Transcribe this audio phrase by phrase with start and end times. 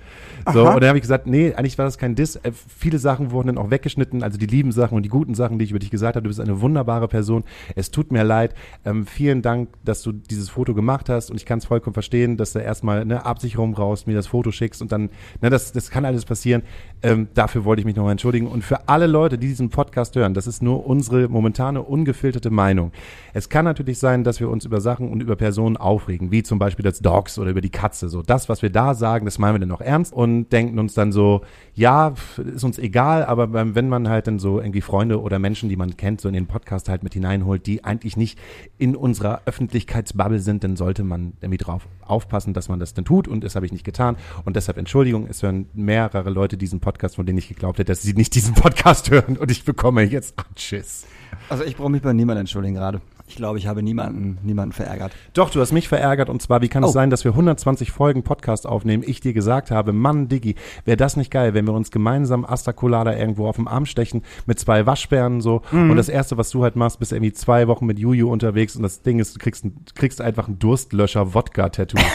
[0.53, 0.75] So, Aha.
[0.75, 2.35] und dann habe ich gesagt, nee, eigentlich war das kein Diss.
[2.35, 5.57] Äh, viele Sachen wurden dann auch weggeschnitten, also die lieben Sachen und die guten Sachen,
[5.57, 6.23] die ich über dich gesagt habe.
[6.23, 7.43] Du bist eine wunderbare Person.
[7.75, 8.53] Es tut mir leid.
[8.85, 12.37] Ähm, vielen Dank, dass du dieses Foto gemacht hast und ich kann es vollkommen verstehen,
[12.37, 15.09] dass du erstmal eine Absicherung brauchst, mir das Foto schickst und dann,
[15.41, 16.63] ne, das, das kann alles passieren.
[17.05, 18.47] Ähm, dafür wollte ich mich nochmal entschuldigen.
[18.47, 22.91] Und für alle Leute, die diesen Podcast hören, das ist nur unsere momentane ungefilterte Meinung.
[23.31, 26.57] Es kann natürlich sein, dass wir uns über Sachen und über Personen aufregen, wie zum
[26.57, 28.09] Beispiel das Dogs oder über die Katze.
[28.09, 30.95] So das, was wir da sagen, das meinen wir dann auch ernst und denken uns
[30.95, 31.41] dann so,
[31.75, 35.75] ja, ist uns egal, aber wenn man halt dann so irgendwie Freunde oder Menschen, die
[35.75, 38.39] man kennt, so in den Podcast halt mit hineinholt, die eigentlich nicht
[38.79, 43.27] in unserer Öffentlichkeitsbubble sind, dann sollte man irgendwie drauf aufpassen, dass man das dann tut
[43.27, 46.94] und das habe ich nicht getan und deshalb Entschuldigung, es hören mehrere Leute diesen Podcast,
[47.15, 50.35] von denen ich geglaubt hätte, dass sie nicht diesen Podcast hören und ich bekomme jetzt
[50.37, 51.05] Anschiss.
[51.49, 53.01] Also ich brauche mich bei niemandem entschuldigen gerade.
[53.27, 55.11] Ich glaube, ich habe niemanden, niemanden verärgert.
[55.33, 56.93] Doch, du hast mich verärgert und zwar, wie kann es Oh.
[56.93, 60.53] sein, dass wir 120 Folgen Podcast aufnehmen, ich dir gesagt habe, Mann, Diggi,
[60.85, 64.21] wäre das nicht geil, wenn wir uns gemeinsam Asta Colada irgendwo auf dem Arm stechen
[64.45, 65.89] mit zwei Waschbären so Mhm.
[65.89, 68.83] und das erste, was du halt machst, bist irgendwie zwei Wochen mit Juju unterwegs und
[68.83, 69.65] das Ding ist, du kriegst,
[69.95, 71.97] kriegst einfach ein Durstlöscher-Wodka-Tattoo.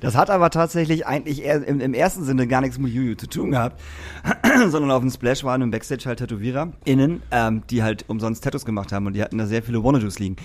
[0.00, 3.50] Das hat aber tatsächlich eigentlich im, im ersten Sinne gar nichts mit Juju zu tun
[3.52, 3.80] gehabt,
[4.68, 8.64] sondern auf dem Splash waren im Backstage halt Tätowierer innen, ähm, die halt umsonst Tattoos
[8.64, 10.36] gemacht haben und die hatten da sehr viele Wannadoos liegen.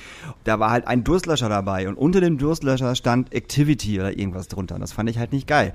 [0.43, 4.79] Da war halt ein Durstlöscher dabei und unter dem Durstlöscher stand Activity oder irgendwas drunter.
[4.79, 5.73] Das fand ich halt nicht geil.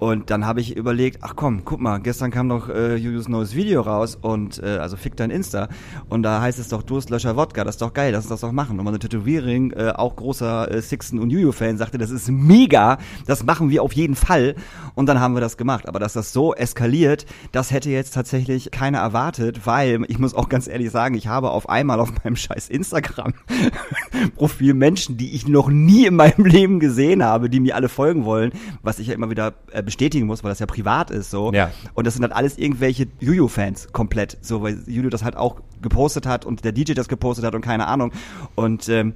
[0.00, 3.54] Und dann habe ich überlegt, ach komm, guck mal, gestern kam doch äh, Jujus neues
[3.54, 5.68] Video raus und äh, also fick dein Insta
[6.08, 8.50] und da heißt es doch Durstlöscher Wodka, das ist doch geil, lass uns das doch
[8.50, 8.78] machen.
[8.78, 12.96] Und meine Tätowierin, äh, auch großer äh, Sixten und Juju-Fan, sagte, das ist mega,
[13.26, 14.54] das machen wir auf jeden Fall.
[14.94, 15.86] Und dann haben wir das gemacht.
[15.86, 20.48] Aber dass das so eskaliert, das hätte jetzt tatsächlich keiner erwartet, weil ich muss auch
[20.48, 25.68] ganz ehrlich sagen, ich habe auf einmal auf meinem scheiß Instagram-Profil Menschen, die ich noch
[25.68, 28.52] nie in meinem Leben gesehen habe, die mir alle folgen wollen,
[28.82, 31.52] was ich ja immer wieder äh, bestätigen muss, weil das ja privat ist so.
[31.52, 31.70] Ja.
[31.94, 36.26] Und das sind halt alles irgendwelche Juju-Fans komplett, so weil Juju das halt auch gepostet
[36.26, 38.12] hat und der DJ das gepostet hat und keine Ahnung.
[38.54, 39.14] Und ähm,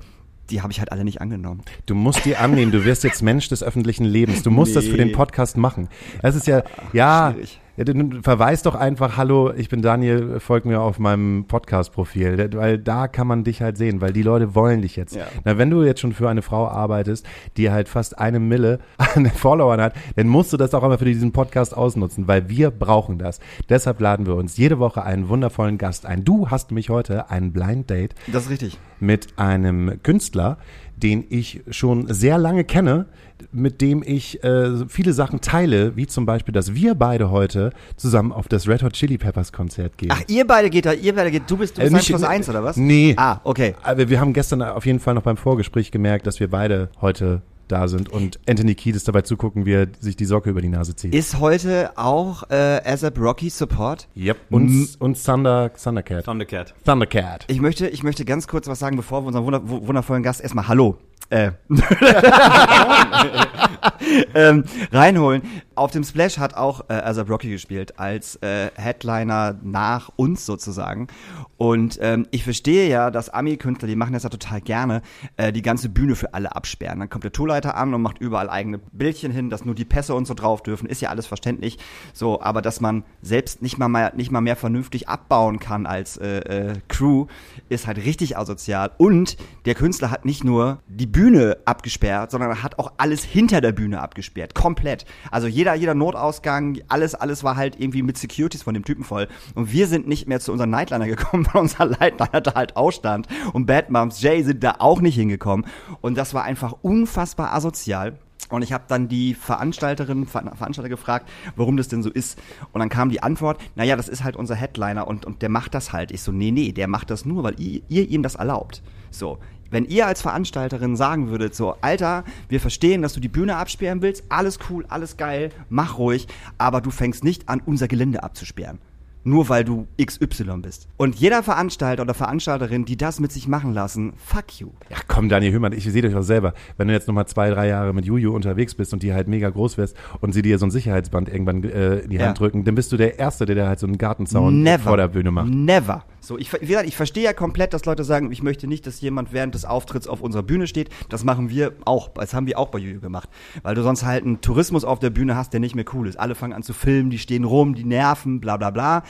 [0.51, 1.63] die habe ich halt alle nicht angenommen.
[1.87, 4.43] Du musst die annehmen, du wirst jetzt Mensch des öffentlichen Lebens.
[4.43, 5.15] Du musst das für den Nee.
[5.15, 5.89] Podcast machen.
[6.21, 6.63] Das ist ja,
[6.93, 7.61] ja, schwierig.
[7.77, 12.51] Ja du, du verweis doch einfach, hallo, ich bin Daniel, folg mir auf meinem Podcast-Profil,
[12.55, 15.17] weil da kann man dich halt sehen, weil die Leute wollen dich jetzt.
[15.17, 15.27] Ja.
[15.45, 17.27] Na, wenn du jetzt schon für eine Frau arbeitest,
[17.57, 21.05] die halt fast eine Mille an Followern hat, dann musst du das auch einmal für
[21.05, 23.41] diesen Podcast ausnutzen, weil wir brauchen das.
[23.69, 26.25] Deshalb laden wir uns jede Woche einen wundervollen Gast ein.
[26.25, 28.79] Du hast mich heute ein Blind Date Das ist richtig.
[29.01, 30.59] mit einem Künstler,
[30.97, 33.07] den ich schon sehr lange kenne,
[33.53, 38.33] mit dem ich äh, viele Sachen teile, wie zum Beispiel, dass wir beide heute zusammen
[38.33, 40.11] auf das Red Hot Chili Peppers Konzert gehen.
[40.13, 42.21] Ach, ihr beide geht da, ihr beide geht, du bist, du Äh, bist nicht- eins
[42.21, 42.77] plus eins, oder was?
[42.77, 43.15] Nee.
[43.17, 43.75] Ah, okay.
[43.83, 47.43] Aber wir haben gestern auf jeden Fall noch beim Vorgespräch gemerkt, dass wir beide heute
[47.69, 50.95] da sind und Anthony Kiedis dabei zugucken, wie er sich die Socke über die Nase
[50.97, 51.15] zieht.
[51.15, 54.09] Ist heute auch äh, ASAP Rocky Support?
[54.17, 54.37] Yep.
[54.51, 56.25] Und, und Thunder, Thundercat.
[56.25, 56.75] Thundercat.
[56.85, 57.45] Thundercat.
[57.49, 60.41] Ich möchte, ich möchte ganz kurz was sagen, bevor wir unseren wunder, wu- wundervollen Gast
[60.41, 60.97] erstmal Hallo
[61.31, 61.53] äh,
[64.35, 65.43] ähm, reinholen.
[65.77, 71.09] Auf dem Splash hat auch äh, ASAP Rocky gespielt, als äh, Headliner nach uns sozusagen.
[71.57, 75.03] Und ähm, ich verstehe ja, dass Ami-Künstler, die machen das ja total gerne,
[75.37, 77.01] äh, die ganze Bühne für alle absperren.
[77.01, 80.15] Dann kommt der Tourleiter an und macht überall eigene Bildchen hin, dass nur die Pässe
[80.15, 81.79] und so drauf dürfen, ist ja alles verständlich.
[82.13, 86.17] So, aber dass man selbst nicht mal mehr, nicht mal mehr vernünftig abbauen kann als
[86.17, 87.27] äh, äh, Crew,
[87.69, 88.93] ist halt richtig asozial.
[88.99, 93.61] Und der Künstler hat nicht nur die Bühne abgesperrt, sondern er hat auch alles hinter
[93.61, 94.55] der Bühne abgesperrt.
[94.55, 95.05] Komplett.
[95.31, 99.29] Also jeder, jeder Notausgang, alles, alles war halt irgendwie mit Securities von dem Typen voll.
[99.55, 103.27] Und wir sind nicht mehr zu unserem Nightliner gekommen, weil unser Nightliner da halt ausstand.
[103.53, 105.67] Und Bad Moms Jay sind da auch nicht hingekommen.
[106.01, 108.19] Und das war einfach unfassbar asozial.
[108.51, 112.39] Und ich habe dann die Veranstalterin, Ver Veranstalter gefragt, warum das denn so ist.
[112.73, 115.75] Und dann kam die Antwort, naja, das ist halt unser Headliner und, und der macht
[115.75, 116.13] das halt.
[116.13, 118.83] Ich so, nee, nee, der macht das nur, weil ihr, ihr ihm das erlaubt.
[119.11, 119.39] So.
[119.75, 124.03] Wenn ihr als Veranstalterin sagen würdet, so, Alter, wir verstehen, dass du die Bühne absperren
[124.03, 126.29] willst, alles cool, alles geil, mach ruhig,
[126.59, 128.79] aber du fängst nicht an, unser Gelände abzusperren
[129.25, 130.87] nur weil du XY bist.
[130.99, 134.69] Und jeder Veranstalter oder Veranstalterin, die das mit sich machen lassen, fuck you.
[134.91, 136.53] Ja, komm, Daniel Hümmern, ich sehe euch auch selber.
[136.77, 139.49] Wenn du jetzt nochmal zwei, drei Jahre mit Juju unterwegs bist und die halt mega
[139.49, 142.27] groß wirst und sie dir so ein Sicherheitsband irgendwann äh, in die Ja.
[142.27, 144.85] Hand drücken, dann bist du der Erste, der da halt so einen Gartenzaun Never.
[144.85, 145.49] vor der Bühne macht.
[145.49, 146.05] Never.
[146.25, 149.03] So, ich, wie gesagt, ich verstehe ja komplett, dass Leute sagen, ich möchte nicht, dass
[149.03, 150.89] jemand während des Auftritts auf unserer Bühne steht.
[151.11, 152.09] Das machen wir auch.
[152.09, 153.29] Das haben wir auch bei Juju gemacht.
[153.63, 156.19] Weil du sonst halt einen Tourismus auf der Bühne hast, der nicht mehr cool ist.
[156.19, 159.03] Alle fangen an zu filmen, die stehen rum, die nerven, bla bla bla.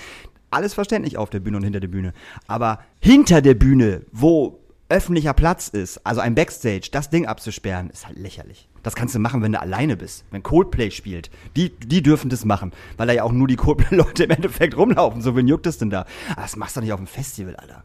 [0.50, 2.14] Alles verständlich auf der Bühne und hinter der Bühne.
[2.48, 4.58] Aber hinter der Bühne, wo
[4.88, 8.68] öffentlicher Platz ist, also ein Backstage, das Ding abzusperren, ist halt lächerlich.
[8.84, 10.24] Das kannst du machen, wenn du alleine bist.
[10.30, 14.24] Wenn Coldplay spielt, die, die dürfen das machen, weil da ja auch nur die Coldplay-Leute
[14.24, 15.22] im Endeffekt rumlaufen.
[15.22, 16.06] So, wen juckt es denn da?
[16.32, 17.82] Aber das machst du nicht auf dem Festival, Alter.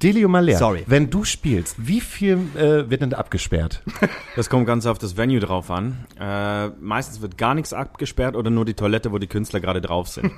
[0.00, 0.84] Delio Maler, Sorry.
[0.86, 3.82] wenn du spielst, wie viel äh, wird denn da abgesperrt?
[4.36, 6.06] Das kommt ganz auf das Venue drauf an.
[6.20, 10.08] Äh, meistens wird gar nichts abgesperrt oder nur die Toilette, wo die Künstler gerade drauf
[10.08, 10.30] sind.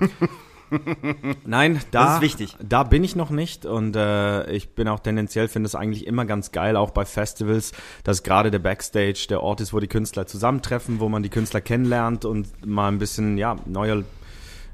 [1.44, 2.56] Nein, da, Das ist wichtig.
[2.62, 6.24] da bin ich noch nicht und äh, ich bin auch tendenziell, finde es eigentlich immer
[6.24, 7.72] ganz geil, auch bei Festivals,
[8.04, 11.60] dass gerade der Backstage der Ort ist, wo die Künstler zusammentreffen, wo man die Künstler
[11.60, 14.04] kennenlernt und mal ein bisschen, ja, neue,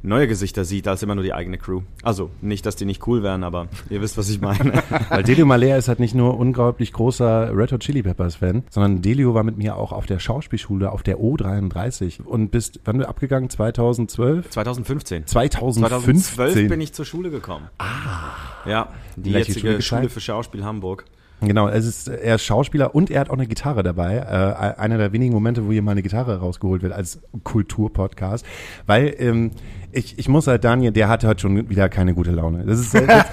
[0.05, 1.83] neue Gesichter sieht, als immer nur die eigene Crew.
[2.03, 4.83] Also, nicht, dass die nicht cool wären, aber ihr wisst, was ich meine.
[5.09, 9.03] Weil Delio Maler ist halt nicht nur unglaublich großer Red Hot Chili Peppers Fan, sondern
[9.03, 13.09] Delio war mit mir auch auf der Schauspielschule auf der O33 und bist, wann du
[13.09, 13.51] abgegangen?
[13.51, 14.51] 2012?
[14.51, 15.27] 2015.
[15.27, 16.17] 2015.
[16.37, 17.69] 2012 bin ich zur Schule gekommen.
[17.79, 18.33] Ah.
[18.67, 21.05] Ja, die Welche jetzige Schule Schule, für Schauspiel Hamburg.
[21.47, 24.17] Genau, es ist, er ist Schauspieler und er hat auch eine Gitarre dabei.
[24.17, 28.45] Äh, einer der wenigen Momente, wo hier mal eine Gitarre rausgeholt wird als Kulturpodcast.
[28.87, 29.51] Weil ähm,
[29.93, 32.65] ich, ich muss halt, Daniel, der hat heute schon wieder keine gute Laune.
[32.65, 33.25] Das ist, äh, der,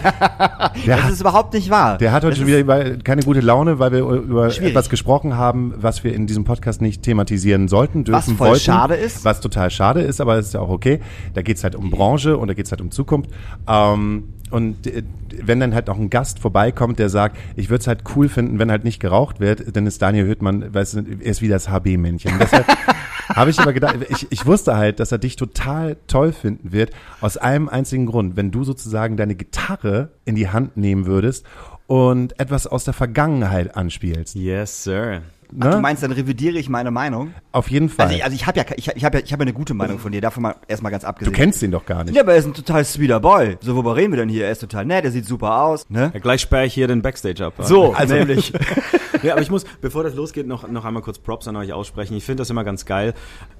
[0.86, 1.98] Das hat, ist überhaupt nicht wahr.
[1.98, 4.69] der hat heute Das schon wieder über- keine gute Laune, weil wir über Schwierig.
[4.72, 8.62] etwas gesprochen haben, was wir in diesem Podcast nicht thematisieren sollten, dürfen, Was voll wollten.
[8.63, 9.25] schade ist.
[9.25, 11.00] Was total schade ist, aber es ist ja auch okay.
[11.34, 13.31] Da geht's halt um Branche und da geht's halt um Zukunft.
[13.68, 15.03] Ähm, und äh,
[15.44, 18.60] wenn dann halt noch ein Gast vorbeikommt, der sagt, ich würde es halt cool finden,
[18.60, 21.70] wenn halt nicht geraucht wird, dann ist Daniel Hüttmann, weißt du, er ist wie das
[21.70, 22.34] HB-Männchen.
[22.39, 22.67] Deshalb
[23.29, 26.91] habe ich aber gedacht, ich, ich wusste halt, dass er dich total toll finden wird,
[27.22, 28.36] aus einem einzigen Grund.
[28.36, 31.46] Wenn du sozusagen deine Gitarre in die Hand nehmen würdest
[31.88, 34.36] und etwas aus der Vergangenheit anspielst.
[34.36, 35.22] Yes, sir.
[35.60, 35.81] Ach, du Ne?
[35.81, 37.34] meinst, dann revidiere ich meine Meinung?
[37.51, 38.05] Auf jeden Fall.
[38.08, 39.74] Also ich, also ich habe ja, ich, ich habe ja, ich habe ja eine gute
[39.74, 40.22] Meinung von dir.
[40.22, 41.34] Davon mal erstmal ganz du abgesehen.
[41.34, 42.15] kennst ihn doch gar nicht.
[42.15, 43.58] Ja, aber er ist ein total sweeter Boy.
[43.62, 44.46] So, worüber reden wir denn hier?
[44.46, 46.12] Er ist total nett, er sieht super aus, ne?
[46.13, 47.53] Ja, gleich sperre ich hier den Backstage ab.
[47.60, 48.53] So, Also- nämlich.
[49.24, 52.15] ja, aber ich muss, bevor das losgeht, noch, noch einmal kurz Props an euch aussprechen.
[52.15, 53.13] Ich finde das immer ganz geil.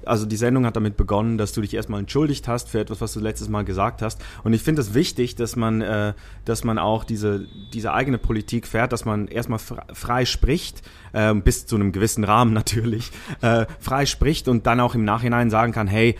[0.06, 3.12] Also die Sendung hat damit begonnen, dass du dich erstmal entschuldigt hast für etwas, was
[3.12, 4.20] du letztes Mal gesagt hast.
[4.44, 8.66] Und ich finde es wichtig, dass man, äh, dass man auch diese, diese eigene Politik
[8.66, 10.82] fährt, dass man erstmal fre- frei spricht,
[11.14, 13.10] ähm, bis zu einem gewissen Rahmen natürlich,
[13.40, 16.16] äh, frei spricht und dann auch im Nachhinein sagen kann, hey,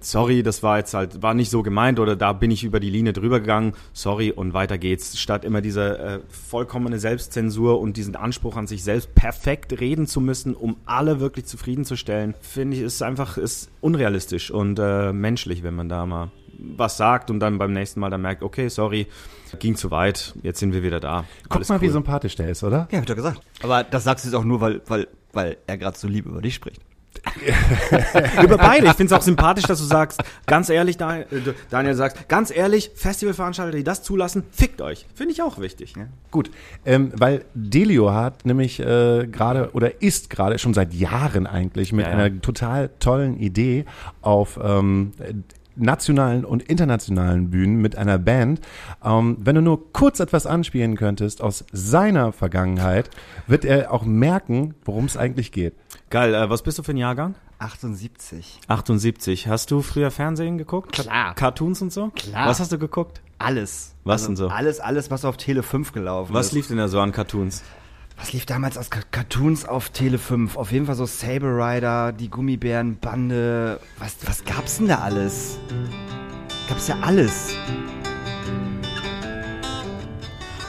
[0.00, 2.90] sorry, das war jetzt halt, war nicht so gemeint oder da bin ich über die
[2.90, 5.18] Linie drüber gegangen, sorry und weiter geht's.
[5.18, 10.20] Statt immer diese äh, vollkommene Selbstzensur und diesen Anspruch an sich selbst perfekt reden zu
[10.20, 15.74] müssen, um alle wirklich zufriedenzustellen, finde ich, ist einfach, ist unrealistisch und äh, menschlich, wenn
[15.74, 19.06] man da mal was sagt und dann beim nächsten Mal dann merkt, okay, sorry,
[19.58, 21.24] ging zu weit, jetzt sind wir wieder da.
[21.44, 21.92] Guck Alles mal, wie cool.
[21.92, 22.88] sympathisch der ist, oder?
[22.90, 23.40] Ja, hab ich doch gesagt.
[23.62, 26.40] Aber das sagst du jetzt auch nur, weil, weil, weil er gerade so lieb über
[26.40, 26.80] dich spricht.
[28.42, 28.86] Über beide.
[28.86, 32.50] Ich finde es auch sympathisch, dass du sagst, ganz ehrlich, Daniel, äh, Daniel sagst, ganz
[32.54, 35.06] ehrlich, Festivalveranstalter, die das zulassen, fickt euch.
[35.14, 35.94] Finde ich auch wichtig.
[35.96, 36.06] Ja.
[36.30, 36.50] Gut,
[36.84, 42.06] ähm, weil Delio hat nämlich äh, gerade oder ist gerade schon seit Jahren eigentlich mit
[42.06, 42.18] Ja, ja.
[42.18, 43.86] einer total tollen Idee
[44.20, 45.12] auf ähm,
[45.76, 48.60] nationalen und internationalen Bühnen mit einer Band.
[49.04, 53.10] Ähm, wenn du nur kurz etwas anspielen könntest aus seiner Vergangenheit,
[53.46, 55.74] wird er auch merken, worum es eigentlich geht.
[56.10, 57.34] Geil, äh, was bist du für ein Jahrgang?
[57.58, 58.60] 78.
[58.68, 59.48] 78.
[59.48, 60.92] Hast du früher Fernsehen geguckt?
[60.92, 61.34] Klar.
[61.34, 62.10] Cartoons und so?
[62.14, 62.48] Klar.
[62.48, 63.22] Was hast du geguckt?
[63.38, 63.94] Alles.
[64.04, 64.48] Was denn so?
[64.48, 66.52] Alles, alles, was auf Tele 5 gelaufen Was ist.
[66.52, 67.62] lief denn da so an Cartoons?
[68.18, 70.56] Was lief damals aus Cartoons auf Tele 5?
[70.56, 73.78] Auf jeden Fall so Saber Rider, die Gummibärenbande.
[73.98, 75.58] Was, was gab's denn da alles?
[76.68, 77.54] Gab's ja alles.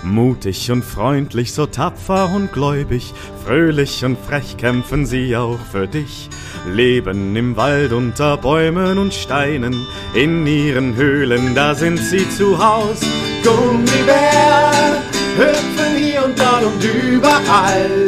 [0.03, 3.13] Mutig und freundlich, so tapfer und gläubig,
[3.43, 6.29] fröhlich und frech kämpfen sie auch für dich.
[6.67, 9.75] Leben im Wald unter Bäumen und Steinen,
[10.13, 13.01] in ihren Höhlen, da sind sie zu Haus.
[13.43, 15.01] Gummibären
[15.37, 15.86] hüpfen
[16.27, 18.07] und dort und überall.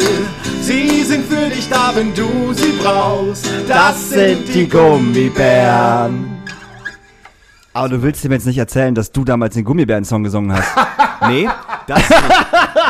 [0.62, 3.48] Sie sind für dich da, wenn du sie brauchst.
[3.68, 6.38] Das sind die Gummibären.
[7.74, 10.70] Aber du willst ihm jetzt nicht erzählen, dass du damals den Gummibären-Song gesungen hast.
[11.28, 11.50] Nee,
[11.86, 12.00] das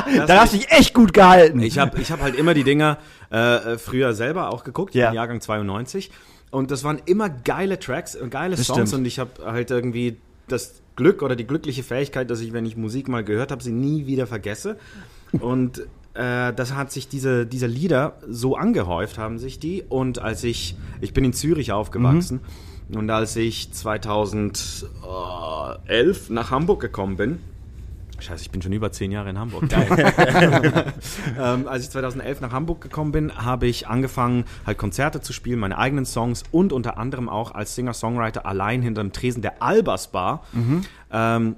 [0.06, 0.30] nicht.
[0.30, 1.60] da hast du dich echt gut gehalten.
[1.64, 3.00] Ich habe ich hab halt immer die Dinger
[3.32, 5.10] äh, früher selber auch geguckt, Ja.
[5.10, 6.12] im Jahrgang 92.
[6.52, 8.90] Und das waren immer geile Tracks, äh, geile Das Songs.
[8.90, 9.00] stimmt.
[9.02, 10.18] Und ich habe halt irgendwie
[10.48, 13.72] das Glück oder die glückliche Fähigkeit, dass ich, wenn ich Musik mal gehört habe, sie
[13.72, 14.78] nie wieder vergesse.
[15.40, 15.80] Und
[16.14, 19.84] äh, das hat sich diese, diese Lieder so angehäuft, haben sich die.
[19.88, 22.42] Und als ich, ich bin in Zürich aufgewachsen.
[22.94, 27.40] Und als ich 2011 nach Hamburg gekommen bin,
[28.22, 29.64] Scheiße, ich bin schon über zehn Jahre in Hamburg.
[31.38, 35.60] Ähm, als ich 2011 nach Hamburg gekommen bin, habe ich angefangen, halt Konzerte zu spielen,
[35.60, 40.12] meine eigenen Songs und unter anderem auch als Singer-Songwriter allein hinter dem Tresen der Albers
[40.12, 40.44] Bar
[41.12, 41.56] ähm,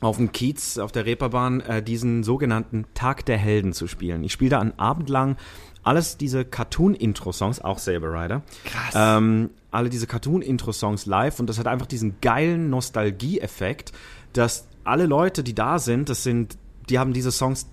[0.00, 4.22] auf dem Kiez, auf der Reeperbahn, äh, diesen sogenannten Tag der Helden zu spielen.
[4.24, 5.36] Ich spiele da einen Abend lang
[5.84, 8.42] alles diese Cartoon-Intro-Songs, auch Saber Rider.
[8.64, 8.94] Krass.
[8.96, 13.92] Ähm, alle diese Cartoon-Intro-Songs live und das hat einfach diesen geilen Nostalgie-Effekt,
[14.32, 16.56] dass alle Leute, die da sind, das sind,
[16.88, 17.66] die haben diese Songs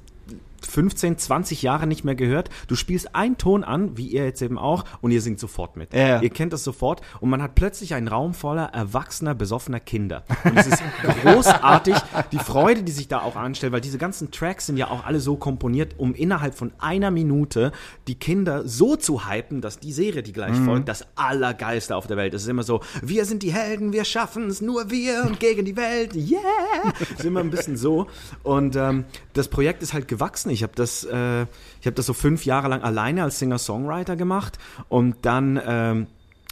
[0.66, 2.50] 15, 20 Jahre nicht mehr gehört.
[2.68, 5.94] Du spielst einen Ton an, wie ihr jetzt eben auch, und ihr singt sofort mit.
[5.94, 6.22] Ja.
[6.22, 10.24] Ihr kennt das sofort und man hat plötzlich einen Raum voller erwachsener, besoffener Kinder.
[10.44, 10.84] Und es ist
[11.24, 11.96] großartig,
[12.32, 15.20] die Freude, die sich da auch anstellt, weil diese ganzen Tracks sind ja auch alle
[15.20, 17.72] so komponiert, um innerhalb von einer Minute
[18.08, 22.18] die Kinder so zu hypen, dass die Serie, die gleich folgt, das Allergeilste auf der
[22.18, 22.42] Welt ist.
[22.42, 25.66] Es ist immer so, wir sind die Helden, wir schaffen es, nur wir und gegen
[25.66, 26.94] die Welt, yeah!
[27.00, 28.08] Es ist immer ein bisschen so.
[28.44, 30.51] Und ähm, das Projekt ist halt gewachsen.
[30.52, 31.44] Ich habe das, äh,
[31.80, 34.58] ich habe das so fünf Jahre lang alleine als Singer-Songwriter gemacht
[34.90, 36.08] und dann ähm,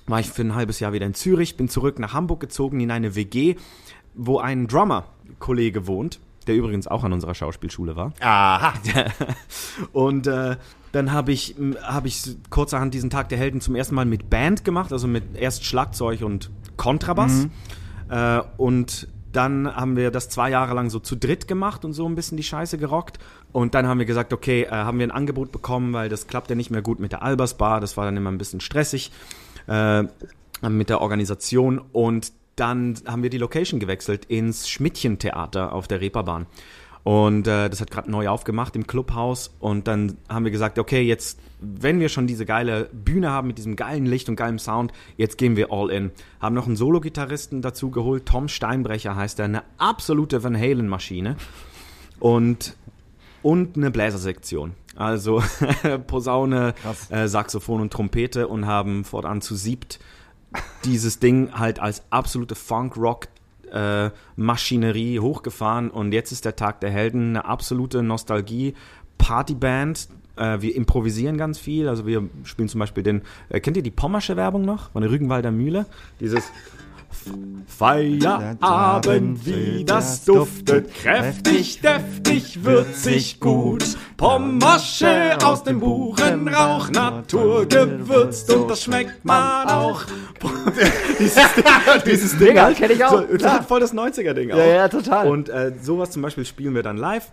[0.08, 2.91] war ich für ein halbes Jahr wieder in Zürich, bin zurück nach Hamburg gezogen in
[2.91, 3.56] eine WG,
[4.15, 8.13] wo ein Drummer-Kollege wohnt, der übrigens auch an unserer Schauspielschule war.
[8.20, 8.74] Aha.
[9.94, 10.58] Und äh,
[10.91, 14.65] dann habe ich, hab ich kurzerhand diesen Tag der Helden zum ersten Mal mit Band
[14.65, 17.48] gemacht, also mit erst Schlagzeug und Kontrabass.
[18.10, 22.08] Äh, und dann haben wir das zwei Jahre lang so zu dritt gemacht und so
[22.08, 23.20] ein bisschen die Scheiße gerockt.
[23.51, 26.56] Und dann haben wir gesagt, okay, äh, haben wir ein Angebot bekommen, weil das klappte
[26.56, 27.82] nicht mehr gut mit der Albers Bar.
[27.82, 29.12] Das war dann immer ein bisschen stressig
[29.68, 30.03] äh,
[30.68, 31.79] mit der Organisation.
[31.91, 36.46] Und dann haben wir die Location gewechselt ins Schmidtchen-Theater auf der Reeperbahn.
[37.03, 39.56] Und äh, das hat gerade neu aufgemacht im Clubhaus.
[39.60, 43.58] Und dann haben wir gesagt, okay, jetzt, wenn wir schon diese geile Bühne haben mit
[43.58, 46.12] diesem geilen Licht und geilem Sound, jetzt gehen wir all in.
[46.39, 51.38] Haben noch einen Solo-Gitarristen dazu geholt, Tom Steinbrecher heißt er, eine absolute Van Halen-Maschine.
[52.20, 52.75] Und
[53.41, 54.74] und eine Bläsersektion.
[54.96, 55.43] Also
[56.08, 56.74] Posaune,
[57.10, 60.00] äh, Saxophon und Trompete und haben fortan zu siebt
[60.86, 67.46] dieses Ding halt als absolute Funk-Rock-Maschinerie hochgefahren und jetzt ist der Tag der Helden eine
[67.46, 70.10] absolute Nostalgie-Partyband.
[70.36, 73.91] Äh, wir improvisieren ganz viel, also wir spielen zum Beispiel den, äh, kennt ihr die
[73.91, 74.89] Pommersche Werbung noch?
[74.91, 75.86] Von der Rügenwalder Mühle?
[76.19, 76.51] Dieses
[77.68, 83.84] Feierabend, wie das duftet, kräftig, deftig, würzig, gut.
[84.18, 90.04] Pommasche aus dem Buchenrauch, naturgewürzt und das schmeckt man auch.
[91.20, 91.42] dieses,
[92.06, 94.58] dieses Ding, Ja, kenn ich auch, So, das hat voll das 90er-Ding auch.
[94.58, 95.28] Ja, ja, total.
[95.30, 97.32] Und äh, sowas zum Beispiel spielen wir dann live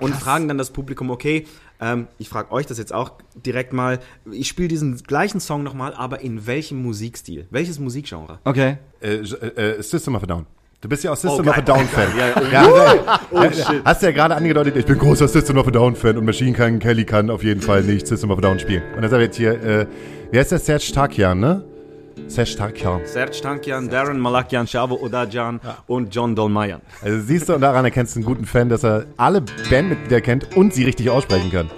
[0.00, 1.46] und fragen dann das Publikum, okay,
[1.80, 5.94] ähm, ich frage euch das jetzt auch direkt mal, ich spiele diesen gleichen Song nochmal,
[5.94, 7.46] aber in welchem Musikstil?
[7.50, 8.38] Welches Musikgenre?
[8.44, 8.78] Okay.
[9.00, 10.46] Äh, äh, System of a Down.
[10.82, 11.60] Du bist ja auch System Oh, of a.
[11.60, 12.08] Down-Fan.
[12.16, 12.94] Ja, Ja,
[13.44, 13.50] ja,
[13.84, 16.78] hast du ja gerade angedeutet, ich bin großer System of a Down-Fan und Machine Gun
[16.78, 18.82] Kelly kann auf jeden Fall nicht System of a Down spielen.
[18.96, 19.86] Und deshalb jetzt hier, äh,
[20.32, 21.64] Wie heißt der Serge Takian, ne?
[22.28, 23.06] Serge Takian.
[23.06, 26.80] Serge Tankian, Darren Malakian, Shavo Odajan und John Dolmayan.
[27.02, 30.56] Also siehst du, und daran erkennst du einen guten Fan, dass er alle Bandmitglieder kennt
[30.56, 31.70] und sie richtig aussprechen kann.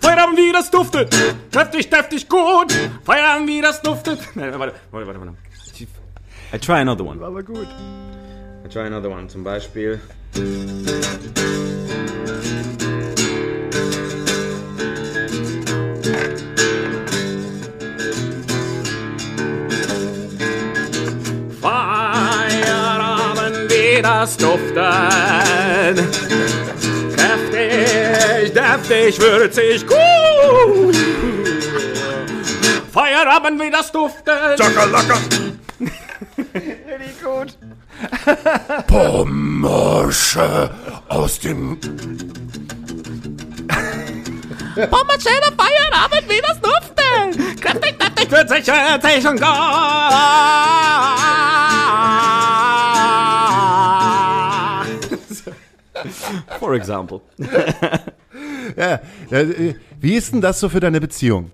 [0.00, 1.16] Feierabend, wie das duftet!
[1.50, 2.72] Kräftig, deftig, gut!
[3.04, 4.18] Feierabend, wie das duftet!
[4.34, 5.51] Nein, warte, warte, warte, warte.
[6.54, 7.22] I try another one.
[7.22, 7.66] Aber gut.
[8.62, 9.26] I try another one.
[9.26, 9.98] Zum Beispiel.
[21.62, 24.76] Feierabend, wie das duftet!
[27.16, 30.96] Kräftig, deftig, würzig, gut!
[32.92, 34.58] Feierabend, wie das duftet!
[36.54, 37.56] Richtig gut.
[38.86, 40.70] Pommersche
[41.08, 41.78] aus dem...
[44.74, 47.60] Pommerschöner Feierabend, wie das duftet.
[47.60, 48.30] Kräftig, kräftig.
[48.30, 49.48] Würzig, würzig und gut!
[56.58, 57.20] For example.
[58.76, 61.50] Ja, äh, wie ist denn das so für deine Beziehung?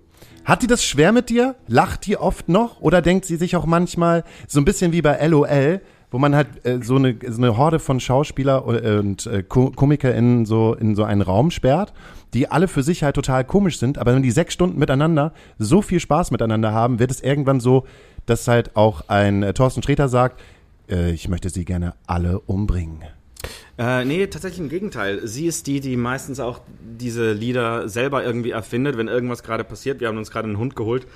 [0.48, 1.56] Hat die das schwer mit dir?
[1.66, 2.80] Lacht die oft noch?
[2.80, 6.64] Oder denkt sie sich auch manchmal so ein bisschen wie bei LOL, wo man halt
[6.64, 11.04] äh, so, eine, so eine Horde von Schauspieler und äh, Ko KomikerInnen so in so
[11.04, 11.92] einen Raum sperrt,
[12.32, 15.82] die alle für sich halt total komisch sind, aber wenn die sechs Stunden miteinander so
[15.82, 17.84] viel Spaß miteinander haben, wird es irgendwann so,
[18.24, 20.40] dass halt auch ein äh, Thorsten Sträter sagt,
[20.88, 23.04] äh, ich möchte sie gerne alle umbringen.
[23.78, 25.26] Äh, nee, tatsächlich im Gegenteil.
[25.26, 30.00] Sie ist die, die meistens auch diese Lieder selber irgendwie erfindet, wenn irgendwas gerade passiert.
[30.00, 31.06] Wir haben uns gerade einen Hund geholt.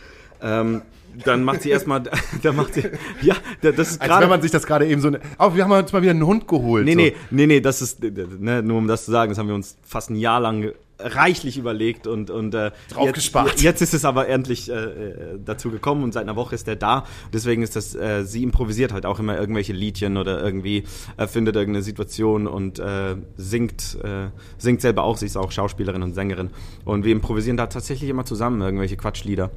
[0.41, 0.83] Ähm,
[1.25, 2.02] dann macht sie erstmal,
[2.43, 2.85] dann macht sie,
[3.21, 4.26] ja, das ist Als wenn gerade.
[4.29, 6.85] man sich das gerade eben so, oh, wir haben uns mal wieder einen Hund geholt.
[6.85, 6.99] Nee, so.
[6.99, 9.76] nee, nee, nee, das ist, ne, nur um das zu sagen, das haben wir uns
[9.83, 13.61] fast ein Jahr lang reichlich überlegt und, und äh, Drauf jetzt, gespart.
[13.61, 16.76] jetzt ist es aber endlich äh, äh, dazu gekommen und seit einer Woche ist er
[16.76, 17.04] da.
[17.32, 20.84] Deswegen ist das, äh, sie improvisiert halt auch immer irgendwelche Liedchen oder irgendwie
[21.17, 26.15] erfindet irgendeine Situation und äh, singt, äh, singt selber auch, sie ist auch Schauspielerin und
[26.15, 26.50] Sängerin.
[26.84, 29.50] Und wir improvisieren da tatsächlich immer zusammen irgendwelche Quatschlieder.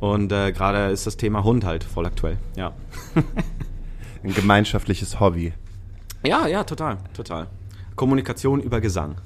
[0.00, 2.38] Und äh, gerade ist das Thema Hund halt voll aktuell.
[2.56, 2.72] Ja.
[4.22, 5.52] Ein gemeinschaftliches Hobby.
[6.24, 7.46] Ja, ja, total, total.
[7.96, 9.16] Kommunikation über Gesang.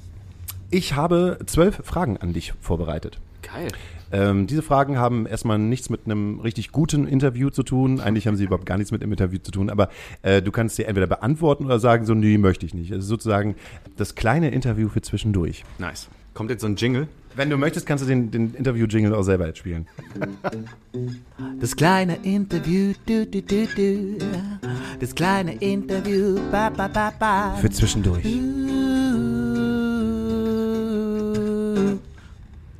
[0.71, 3.19] Ich habe zwölf Fragen an dich vorbereitet.
[3.41, 3.69] Geil.
[4.11, 7.99] Ähm, diese Fragen haben erstmal nichts mit einem richtig guten Interview zu tun.
[7.99, 9.89] Eigentlich haben sie überhaupt gar nichts mit dem Interview zu tun, aber
[10.21, 12.91] äh, du kannst sie entweder beantworten oder sagen, so, nee, möchte ich nicht.
[12.91, 13.55] Also sozusagen
[13.97, 15.63] das kleine Interview für zwischendurch.
[15.79, 16.07] Nice.
[16.33, 17.07] Kommt jetzt so ein Jingle?
[17.35, 19.87] Wenn du möchtest, kannst du den, den Interview-Jingle auch selber jetzt spielen.
[21.59, 24.17] Das kleine Interview, du, du, du, du.
[24.99, 27.55] Das kleine Interview, ba, ba, ba, ba.
[27.55, 28.25] Für zwischendurch.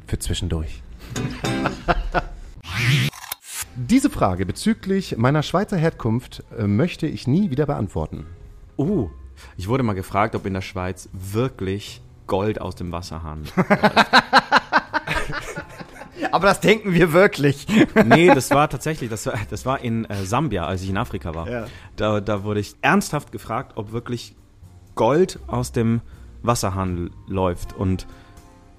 [0.08, 0.84] Für zwischendurch.
[3.76, 8.26] Diese Frage bezüglich meiner Schweizer Herkunft äh, möchte ich nie wieder beantworten.
[8.78, 9.10] Uh,
[9.58, 13.44] ich wurde mal gefragt, ob in der Schweiz wirklich Gold aus dem Wasserhahn.
[16.32, 17.68] Aber das denken wir wirklich.
[18.06, 21.34] nee, das war tatsächlich, das war, das war in äh, Sambia, als ich in Afrika
[21.36, 21.50] war.
[21.50, 21.66] Ja.
[21.96, 24.36] Da, da wurde ich ernsthaft gefragt, ob wirklich
[24.96, 26.02] Gold aus dem
[26.42, 27.74] Wasserhahn läuft.
[27.74, 28.08] Und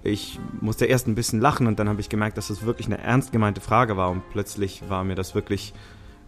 [0.07, 2.99] ich musste erst ein bisschen lachen und dann habe ich gemerkt, dass das wirklich eine
[2.99, 4.11] ernst gemeinte Frage war.
[4.11, 5.73] Und plötzlich war mir das wirklich,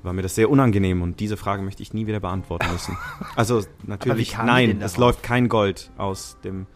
[0.02, 1.02] war mir das sehr unangenehm.
[1.02, 2.96] Und diese Frage möchte ich nie wieder beantworten müssen.
[3.36, 6.66] Also natürlich, nein, es läuft kein Gold aus dem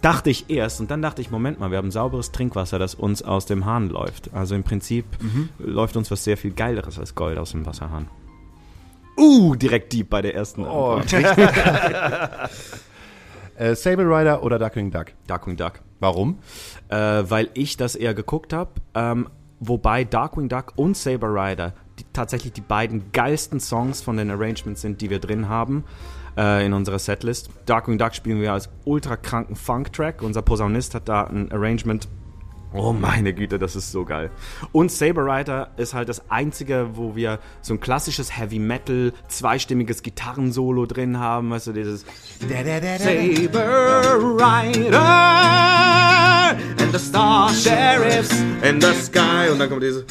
[0.00, 3.22] dachte ich erst und dann dachte ich, Moment mal, wir haben sauberes Trinkwasser, das uns
[3.22, 4.32] aus dem Hahn läuft.
[4.32, 5.48] Also im Prinzip Mhm.
[5.58, 8.06] läuft uns was sehr viel Geileres als Gold aus dem Wasserhahn.
[9.16, 11.00] Uh, direkt deep bei der ersten Oh.
[13.56, 15.06] Äh, Sable Rider oder Duckling Duck?
[15.26, 15.80] Darkwing Duck.
[16.00, 16.38] Warum?
[16.88, 19.28] Äh, weil ich das eher geguckt habe, ähm,
[19.60, 24.80] wobei Darkwing Duck und Saber Rider die, tatsächlich die beiden geilsten Songs von den Arrangements
[24.80, 25.84] sind, die wir drin haben
[26.36, 27.50] äh, in unserer Setlist.
[27.66, 30.22] Darkwing Duck spielen wir als ultra kranken Funk-Track.
[30.22, 32.08] Unser Posaunist hat da ein Arrangement
[32.74, 34.30] Oh meine Güte, das ist so geil.
[34.72, 40.02] Und Saber Rider ist halt das einzige, wo wir so ein klassisches Heavy Metal, zweistimmiges
[40.02, 42.04] Gitarrensolo drin haben, weißt du, dieses
[42.40, 45.00] Saber Rider
[46.78, 50.04] and the Star Sheriffs in the Sky und dann kommt diese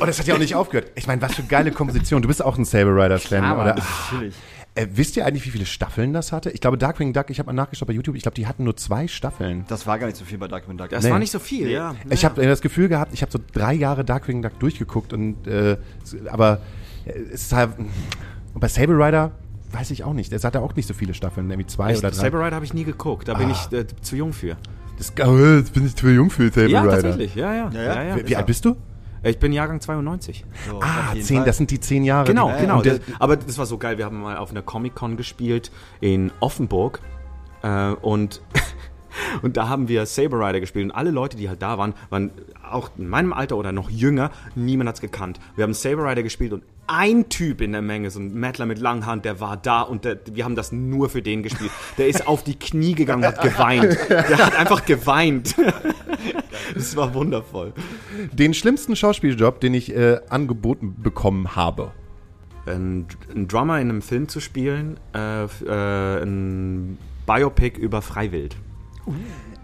[0.00, 0.90] Oh, das hat ja auch nicht aufgehört.
[0.94, 2.22] Ich meine, was für geile Komposition.
[2.22, 3.74] Du bist auch ein Saber Rider-Fan, Aber oder?
[4.10, 4.34] natürlich.
[4.74, 6.48] Äh, wisst ihr eigentlich, wie viele Staffeln das hatte?
[6.50, 8.74] Ich glaube, Darkwing Duck, ich habe mal nachgeschaut bei YouTube, ich glaube, die hatten nur
[8.76, 9.66] zwei Staffeln.
[9.68, 10.88] Das war gar nicht so viel bei Darkwing Duck.
[10.88, 11.10] Das Nee.
[11.10, 11.94] war nicht so viel, ja.
[12.08, 15.76] Ich habe das Gefühl gehabt, ich habe so drei Jahre Darkwing Duck durchgeguckt und äh,
[16.30, 16.60] aber
[17.04, 19.32] äh, es ist halt, und bei Saber Rider
[19.72, 20.32] weiß ich auch nicht.
[20.32, 22.16] Es hatte auch nicht so viele Staffeln, irgendwie zwei Ich, oder drei.
[22.16, 23.52] Saber Rider habe ich nie geguckt, da bin Ah.
[23.70, 24.56] ich äh, zu jung für.
[24.96, 26.92] das, oh, jetzt bin ich zu jung für Saber Ja, Rider.
[26.92, 27.70] tatsächlich, ja, ja.
[27.74, 28.16] Ja, ja.
[28.16, 28.76] Wie, wie alt bist du?
[29.24, 30.44] Ich bin Jahrgang 92.
[30.68, 31.46] So, Ah, zehn, Fall.
[31.46, 32.26] das sind die zehn Jahre.
[32.26, 32.82] Genau, die, genau.
[32.82, 33.98] Das, aber das war so geil.
[33.98, 37.00] Wir haben mal auf einer Comic-Con gespielt in Offenburg
[37.62, 38.42] äh, und
[39.42, 42.32] und da haben wir Saber Rider gespielt und alle Leute, die halt da waren, waren
[42.68, 44.30] auch in meinem Alter oder noch jünger.
[44.56, 45.38] Niemand hat's gekannt.
[45.54, 48.80] Wir haben Saber Rider gespielt und ein Typ in der Menge, so ein Mettler mit
[48.80, 51.70] langen Haaren, der war da und der, wir haben das nur für den gespielt.
[51.96, 53.96] Der ist auf die Knie gegangen und hat geweint.
[54.10, 55.54] Der hat einfach geweint.
[56.74, 57.72] Das war wundervoll.
[58.32, 61.92] den schlimmsten Schauspieljob, den ich äh, angeboten bekommen habe.
[62.66, 68.56] ein, ein Drummer in einem Film zu spielen, äh, äh, ein Biopic über Freiwild.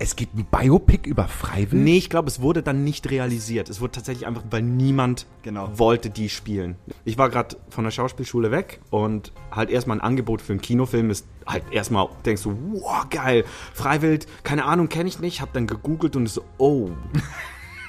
[0.00, 1.82] Es gibt ein Biopic über Freiwild?
[1.82, 3.68] Nee, ich glaube, es wurde dann nicht realisiert.
[3.68, 5.76] Es wurde tatsächlich einfach, weil niemand Genau.
[5.76, 6.76] wollte die spielen.
[7.04, 11.10] Ich war gerade von der Schauspielschule weg und halt erstmal ein Angebot für einen Kinofilm
[11.10, 15.66] ist halt erstmal, denkst du, wow, geil, Freiwild, keine Ahnung, kenne ich nicht, hab dann
[15.66, 16.90] gegoogelt und so, oh.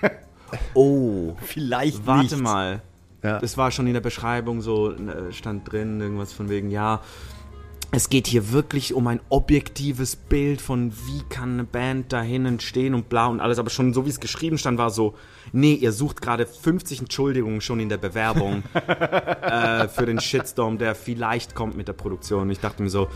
[0.74, 1.36] oh.
[1.41, 2.43] Vielleicht Warte nicht.
[2.43, 2.82] mal.
[3.22, 3.38] Ja.
[3.39, 7.02] Das war schon in der Beschreibung so, äh, stand drin, irgendwas von wegen, ja,
[7.91, 12.60] es geht hier wirklich um ein objektives Bild von, wie kann eine Band da hinten
[12.60, 15.15] stehen und bla und alles, aber schon so wie es geschrieben stand, war so,
[15.54, 20.93] nee, ihr sucht gerade 50 Entschuldigungen schon in der Bewerbung äh, für den Shitstorm, der
[20.93, 22.43] vielleicht kommt mit der Produktion.
[22.43, 23.08] Und ich dachte mir so,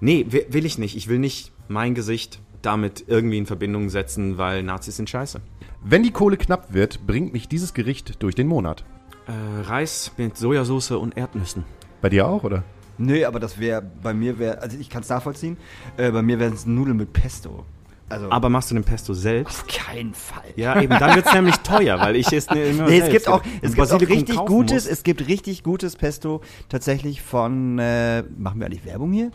[0.00, 0.96] nee, wi- will ich nicht.
[0.96, 5.42] Ich will nicht mein Gesicht damit irgendwie in Verbindung setzen, weil Nazis sind scheiße.
[5.82, 8.84] Wenn die Kohle knapp wird, bringt mich dieses Gericht durch den Monat.
[9.26, 9.32] Äh,
[9.64, 11.64] Reis mit Sojasauce und Erdnüssen.
[12.00, 12.64] Bei dir auch, oder?
[12.98, 15.56] Nee, aber das wäre, bei mir wäre, also ich kann es nachvollziehen,
[15.96, 17.64] äh, bei mir wären es Nudeln mit Pesto.
[18.08, 19.62] Also, Aber machst du den Pesto selbst?
[19.62, 20.44] auf keinen Fall.
[20.56, 23.42] Ja, eben, dann wird's nämlich teuer, weil ich es ne, immer Nee, es gibt auch,
[23.62, 24.92] es gibt auch richtig gutes, muss.
[24.92, 29.30] es gibt richtig gutes Pesto tatsächlich von, äh, machen wir eigentlich Werbung hier?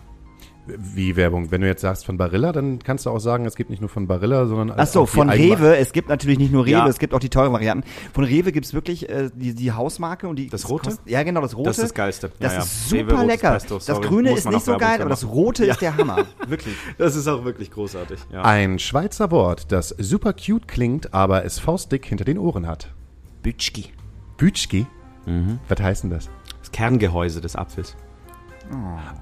[0.77, 1.51] Wie Werbung?
[1.51, 3.89] Wenn du jetzt sagst von Barilla, dann kannst du auch sagen, es gibt nicht nur
[3.89, 6.88] von Barilla, sondern Ach so, von Rewe, es gibt natürlich nicht nur Rewe, Ja.
[6.88, 7.88] es gibt auch die teuren Varianten.
[8.13, 10.97] Von Rewe gibt's wirklich äh, die, die Hausmarke und die Das Rote?
[11.05, 11.69] ja, genau, das rote.
[11.69, 12.32] Das ist das Geilste.
[12.39, 13.51] Das Ja, ist Rewe super rotes lecker.
[13.51, 15.73] Pesto, das grüne ist nicht so geil, aber das rote Ja.
[15.73, 16.75] ist der Hammer, wirklich.
[16.97, 18.19] Das ist auch wirklich großartig.
[18.34, 22.93] Ein Schweizer Wort, das super cute klingt, aber es faustdick hinter den Ohren hat.
[23.43, 23.86] Bütschki.
[24.38, 24.86] Bütschki?
[25.67, 26.29] Was heißt denn das?
[26.60, 27.95] Das Kerngehäuse des Apfels.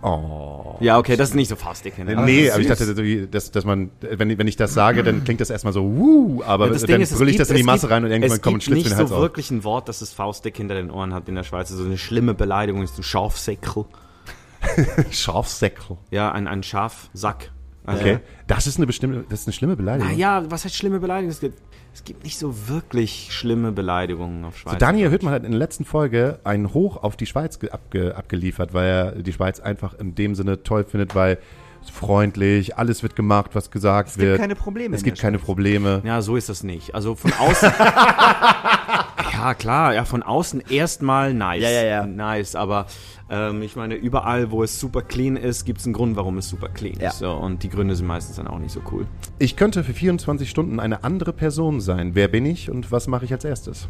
[0.02, 0.76] Oh.
[0.80, 1.98] Ja, okay, das ist nicht so faustig.
[1.98, 2.04] Ne?
[2.26, 5.24] nee, das aber ich dachte, so, dass, dass man, wenn, wenn ich das sage, dann
[5.24, 7.56] klingt das erstmal so, wuh, aber das dann ist, es brülle ich gibt- das in
[7.56, 8.98] die es Masse gibt- rein und irgendwann es kommt ein gibt Schlitz nicht in den
[8.98, 9.22] so Hals auf.
[9.22, 11.70] wirklich ein Wort, das das Faustdick hinter den Ohren hat in der Schweiz.
[11.70, 13.86] So eine schlimme Beleidigung ist ein Schafsäckel.
[15.12, 15.98] Schafsäckel.
[16.12, 17.52] Ja, ein, ein Schafsack.
[17.88, 18.20] Okay.
[18.48, 20.12] Das ist eine bestimmte, das ist eine schlimme Beleidigung.
[20.12, 21.32] Naja, was heißt schlimme Beleidigung?
[21.32, 21.60] Es gibt,
[21.94, 24.74] es gibt nicht so wirklich schlimme Beleidigungen auf Schweiz.
[24.74, 28.16] So, Daniel Hüttmann hat in der letzten Folge einen Hoch auf die Schweiz ge- abge,
[28.16, 31.38] abgeliefert, weil er die Schweiz einfach in dem Sinne toll findet, weil
[31.90, 34.40] freundlich, alles wird gemacht, was gesagt Es gibt wird.
[34.40, 35.38] keine Probleme Es gibt keine.
[35.40, 36.02] Probleme.
[36.06, 36.94] Ja, so ist das nicht.
[36.96, 37.72] Also von außen.
[39.34, 41.62] ja, klar, ja, von außen erstmal nice.
[41.64, 42.06] Ja, ja, ja.
[42.06, 42.88] Nice, aber
[43.30, 46.50] ähm, ich meine, überall, wo es super clean ist, gibt es einen Grund, warum es
[46.50, 47.10] super clean Ja.
[47.10, 47.20] ist.
[47.20, 49.06] So, und die Gründe sind meistens dann auch nicht so cool.
[49.40, 52.12] Ich könnte für 24 Stunden eine andere Person sein.
[52.16, 53.88] Wer bin ich und was mache ich als erstes?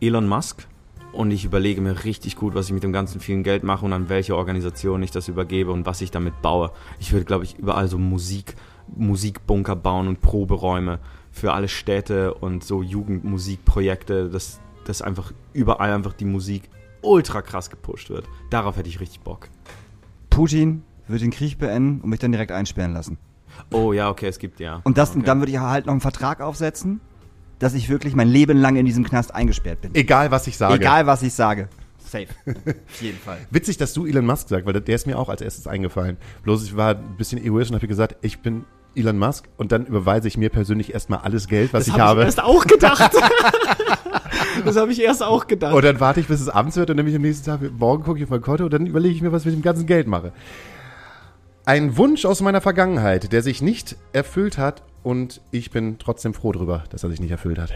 [0.00, 0.66] Elon Musk.
[1.12, 3.92] Und ich überlege mir richtig gut, was ich mit dem ganzen vielen Geld mache und
[3.92, 6.70] an welche Organisation ich das übergebe und was ich damit baue.
[7.00, 8.56] Ich würde, glaube ich, überall so Musik,
[8.96, 16.14] Musikbunker bauen und Proberäume für alle Städte und so Jugendmusikprojekte, dass, dass einfach überall einfach
[16.14, 16.70] die Musik
[17.02, 18.26] ultra krass gepusht wird.
[18.50, 19.48] Darauf hätte ich richtig Bock.
[20.30, 23.18] Putin wird den Krieg beenden und mich dann direkt einsperren lassen.
[23.70, 24.80] Oh ja, okay, es gibt ja.
[24.84, 25.18] Und das, okay.
[25.18, 27.00] und dann würde ich halt noch einen Vertrag aufsetzen,
[27.62, 29.94] dass ich wirklich mein Leben lang in diesem Knast eingesperrt bin.
[29.94, 30.74] Egal, was ich sage.
[30.74, 31.68] Egal, was ich sage.
[31.98, 32.26] Safe.
[32.44, 33.38] Auf jeden Fall.
[33.52, 36.16] Witzig, dass du Elon Musk sagst, weil der ist mir auch als erstes eingefallen.
[36.42, 38.64] Bloß ich war ein bisschen egoistisch und habe gesagt, ich bin
[38.96, 42.08] Elon Musk und dann überweise ich mir persönlich erstmal alles Geld, was das ich hab
[42.08, 42.20] habe.
[42.22, 43.12] Ich erst auch gedacht.
[44.64, 45.72] das habe ich erst auch gedacht.
[45.72, 47.60] Und dann warte ich, bis es abends wird und dann bin ich am nächsten Tag,
[47.78, 49.62] morgen gucke ich auf mein Konto und dann überlege ich mir, was ich mit dem
[49.62, 50.32] ganzen Geld mache.
[51.64, 56.52] Ein Wunsch aus meiner Vergangenheit, der sich nicht erfüllt hat und ich bin trotzdem froh
[56.52, 57.72] drüber, dass er sich nicht erfüllt hat.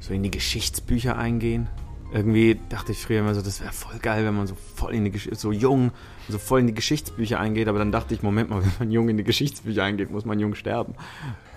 [0.00, 1.68] so in die Geschichtsbücher eingehen.
[2.12, 5.04] Irgendwie dachte ich früher immer so, das wäre voll geil, wenn man so voll in
[5.04, 5.90] die Gesch so jung,
[6.28, 7.68] so voll in die Geschichtsbücher eingeht.
[7.68, 10.40] Aber dann dachte ich, Moment mal, wenn man jung in die Geschichtsbücher eingeht, muss man
[10.40, 10.94] jung sterben.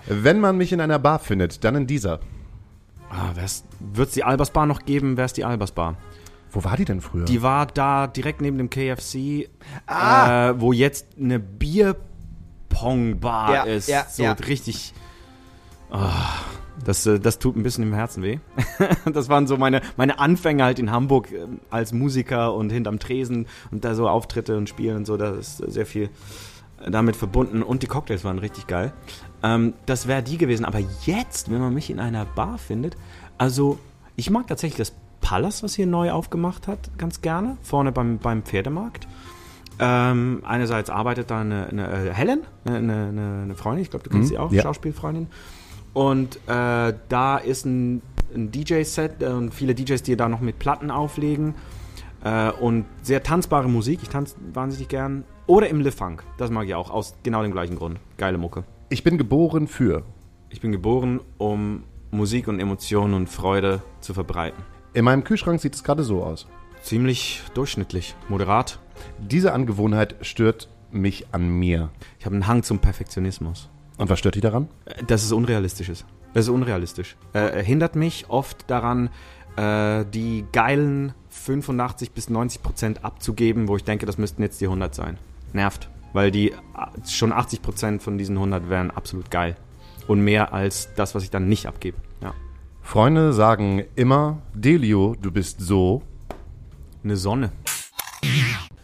[0.06, 2.20] Wenn man mich in einer Bar findet, dann in dieser.
[3.08, 5.16] Ah, Wird es die Albersbar noch geben?
[5.16, 5.96] Wäre es die Albersbar?
[6.50, 7.24] Wo war die denn früher?
[7.24, 9.14] Die war da direkt neben dem KFC,
[9.86, 11.38] äh, wo jetzt eine
[12.82, 13.88] Bierpong-Bar Ja, ist.
[13.88, 14.32] ja, so ja.
[14.32, 14.92] richtig.
[15.90, 16.10] Ah,
[16.84, 18.38] das, äh, das tut ein bisschen im Herzen weh.
[19.12, 23.46] das waren so meine, meine Anfänge halt in Hamburg äh, als Musiker und hinterm Tresen
[23.70, 25.16] und da so Auftritte und Spielen und so.
[25.16, 26.10] Da ist sehr viel
[26.88, 27.62] damit verbunden.
[27.62, 28.92] Und die Cocktails waren richtig geil.
[29.42, 30.64] Ähm, das wäre die gewesen.
[30.64, 32.96] Aber jetzt, wenn man mich in einer Bar findet,
[33.38, 33.78] also
[34.16, 37.56] ich mag tatsächlich das Palace, was hier neu aufgemacht hat, ganz gerne.
[37.62, 39.06] Vorne beim, beim Pferdemarkt.
[39.78, 44.10] Ähm, einerseits arbeitet da eine, eine äh, Helen, eine, eine, eine Freundin, ich glaube, du
[44.10, 44.62] kennst Mhm, sie auch, ja.
[44.62, 45.28] Schauspielfreundin.
[45.92, 48.00] Und äh, da ist ein,
[48.34, 51.54] ein DJ-Set äh, und viele DJs, die da noch mit Platten auflegen.
[52.24, 55.24] Äh, und sehr tanzbare Musik, ich tanze wahnsinnig gern.
[55.46, 57.98] Oder im Le Funk, das mag ich auch, aus genau dem gleichen Grund.
[58.16, 58.64] Geile Mucke.
[58.90, 60.04] ich bin geboren für.
[60.50, 64.62] Ich bin geboren, um Musik und Emotionen und Freude zu verbreiten.
[64.94, 66.46] In meinem Kühlschrank sieht es gerade so aus.
[66.82, 68.78] Ziemlich durchschnittlich, moderat.
[69.18, 71.90] Diese Angewohnheit stört mich an mir.
[72.18, 73.70] Ich habe einen Hang zum Perfektionismus.
[73.98, 74.68] Und was stört dich daran?
[74.84, 76.04] Äh, Dass es unrealistisch ist.
[76.34, 77.16] Das ist unrealistisch.
[77.34, 79.10] Äh, hindert mich oft daran,
[79.56, 84.66] äh, die geilen 85 bis 90 Prozent abzugeben, wo ich denke, das müssten jetzt die
[84.66, 85.18] 100 sein.
[85.52, 85.88] Nervt.
[86.12, 86.56] Weil die äh,
[87.08, 89.56] schon 80 Prozent von diesen 100 wären absolut geil.
[90.08, 91.96] Und mehr als das, was ich dann nicht abgebe.
[92.20, 92.34] Ja.
[92.82, 96.02] Freunde sagen immer, Delio, du bist so.
[97.04, 97.52] Eine Sonne.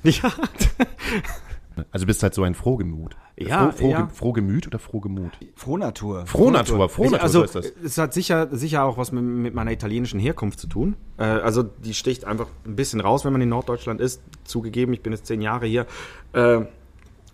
[0.03, 0.33] Ja.
[1.93, 3.17] Also du bist halt so ein Frohgemut.
[3.37, 4.09] Ja, Froh, froh, ja.
[4.13, 5.31] Frohgemüt oder Frohgemut?
[5.55, 6.27] Frohnatur.
[6.27, 7.73] Frohnatur, Frohnatur, Ich- also, so ist das.
[7.85, 10.97] es hat sicher, sicher auch was mit, mit meiner italienischen Herkunft zu tun.
[11.19, 14.23] Äh, also, die sticht einfach ein bisschen raus, wenn man in Norddeutschland ist.
[14.43, 15.87] Zugegeben, ich bin jetzt zehn Jahre hier.
[16.33, 16.63] Äh,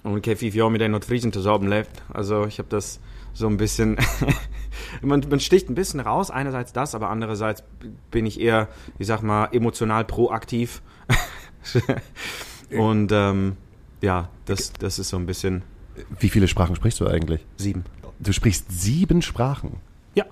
[0.03, 2.03] und kein fünf Jahre mit den Nordfriesen zusammen lebt.
[2.13, 3.01] Also, ich habe das
[3.33, 3.97] so ein bisschen.
[5.03, 7.63] man, man sticht ein bisschen raus, einerseits das, aber andererseits
[8.11, 10.83] bin ich eher, ich sag mal, emotional proaktiv.
[12.71, 13.57] und ähm,
[14.01, 15.63] ja, das, das ist so ein bisschen
[16.19, 17.45] Wie viele Sprachen sprichst du eigentlich?
[17.57, 17.85] sieben.
[18.21, 19.81] Du sprichst sieben Sprachen.
[20.15, 20.25] Ja,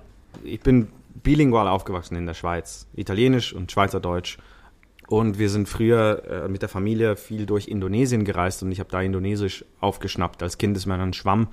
[0.43, 0.87] ich bin
[1.21, 2.87] bilingual aufgewachsen in der Schweiz.
[2.95, 4.37] Italienisch und Schweizerdeutsch.
[5.07, 8.89] Und wir sind früher äh, mit der Familie viel durch Indonesien gereist und ich habe
[8.89, 10.41] da Indonesisch aufgeschnappt.
[10.41, 11.49] Als Kind ist man ein Schwamm.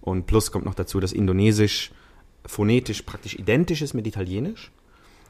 [0.00, 1.90] Und plus kommt noch dazu, dass Indonesisch
[2.46, 4.70] phonetisch praktisch identisch ist mit Italienisch.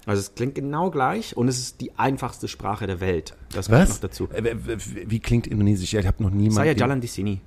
[0.07, 3.35] Also es klingt genau gleich und es ist die einfachste Sprache der Welt.
[3.53, 4.29] Das kommt noch dazu.
[4.33, 4.55] Äh,
[5.07, 5.95] Wie klingt Indonesisch?
[5.95, 6.55] Ich habe noch niemanden.
[6.55, 7.41] Saya jalan di sini.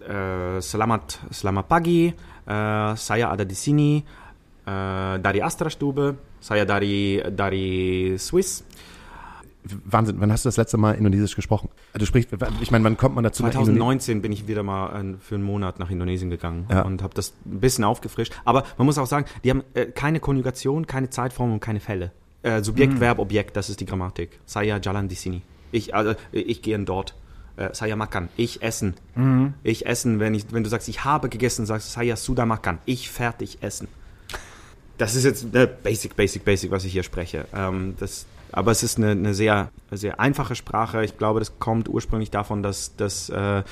[0.00, 2.10] Eh, selamat selamat pagi.
[2.10, 4.02] Eh, saya ada di sini
[4.66, 6.16] eh, dari Astra Stube.
[6.40, 8.64] Saya dari dari Swiss.
[9.84, 11.68] Wahnsinn, wann hast du das letzte Mal Indonesisch gesprochen?
[11.92, 13.42] Du sprichst, ich meine, wann kommt man dazu?
[13.42, 16.82] nach Indone- 2019 bin ich wieder mal äh, für einen Monat nach Indonesien gegangen Ja.
[16.82, 18.32] und habe das ein bisschen aufgefrischt.
[18.44, 22.12] Aber man muss auch sagen, die haben äh, keine Konjugation, keine Zeitform und keine Fälle.
[22.42, 24.40] Äh, Subjekt, Verb, Objekt, das ist die Grammatik.
[24.46, 25.42] Saya jalan di sini.
[25.72, 27.14] Ich, also, ich gehe dort.
[27.56, 28.30] Äh, saya makan.
[28.36, 28.94] Ich essen.
[29.62, 32.78] Ich essen, wenn, ich, wenn du sagst, ich habe gegessen, sagst du Saya sudah makan.
[32.86, 33.88] Ich fertig essen.
[34.96, 35.46] Das ist jetzt
[35.82, 37.46] basic, basic, basic, was ich hier spreche.
[37.54, 41.04] Ähm, das, aber es ist eine, eine sehr, sehr einfache Sprache.
[41.04, 43.62] Ich glaube, das kommt ursprünglich davon, dass, dass äh,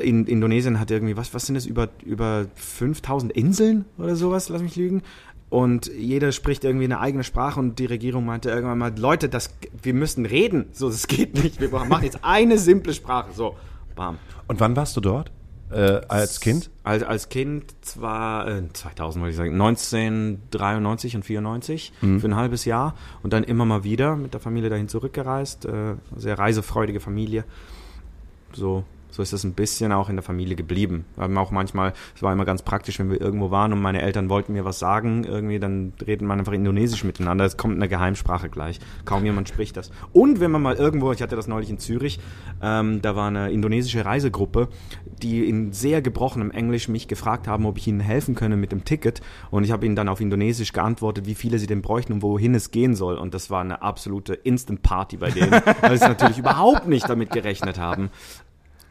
[0.00, 4.62] in, Indonesien hat irgendwie, was, was sind das, über, über 5000 Inseln oder sowas, lass
[4.62, 5.02] mich lügen.
[5.50, 9.50] Und jeder spricht irgendwie eine eigene Sprache und die Regierung meinte irgendwann mal, Leute, das,
[9.82, 10.66] wir müssen reden.
[10.72, 11.60] So, das geht nicht.
[11.60, 13.32] Wir machen jetzt eine simple Sprache.
[13.34, 13.56] So,
[13.94, 14.18] bam.
[14.48, 15.30] Und wann warst du dort?
[15.72, 16.70] Äh, als Kind?
[16.84, 22.20] Als, als Kind zwar äh, 2000 würde ich sagen, 1993 und 94 Mhm.
[22.20, 25.64] für ein halbes Jahr und dann immer mal wieder mit der Familie dahin zurückgereist.
[25.64, 27.44] Äh, sehr reisefreudige Familie.
[28.52, 31.04] So, so ist das ein bisschen auch in der Familie geblieben.
[31.14, 34.00] Wir haben auch manchmal, es war immer ganz praktisch, wenn wir irgendwo waren und meine
[34.00, 37.44] Eltern wollten mir was sagen, irgendwie, dann redet man einfach Indonesisch miteinander.
[37.44, 38.80] Es kommt eine Geheimsprache gleich.
[39.04, 39.90] Kaum jemand spricht das.
[40.12, 42.18] Und wenn man mal irgendwo, ich hatte das neulich in Zürich,
[42.62, 44.68] ähm, da war eine indonesische Reisegruppe,
[45.22, 48.84] die in sehr gebrochenem Englisch mich gefragt haben, ob ich ihnen helfen könne mit dem
[48.84, 49.20] Ticket.
[49.50, 52.54] Und ich habe ihnen dann auf Indonesisch geantwortet, wie viele sie denn bräuchten und wohin
[52.54, 53.18] es gehen soll.
[53.18, 57.30] Und das war eine absolute Instant Party bei denen, weil sie natürlich überhaupt nicht damit
[57.30, 58.10] gerechnet haben,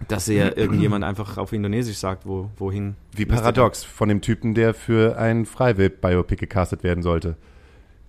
[0.08, 2.96] dass sie ja irgendjemand einfach auf Indonesisch sagt, wo, wohin.
[3.16, 7.38] Wie paradox von dem Typen, der für ein Freiwild-Biopic gecastet werden sollte.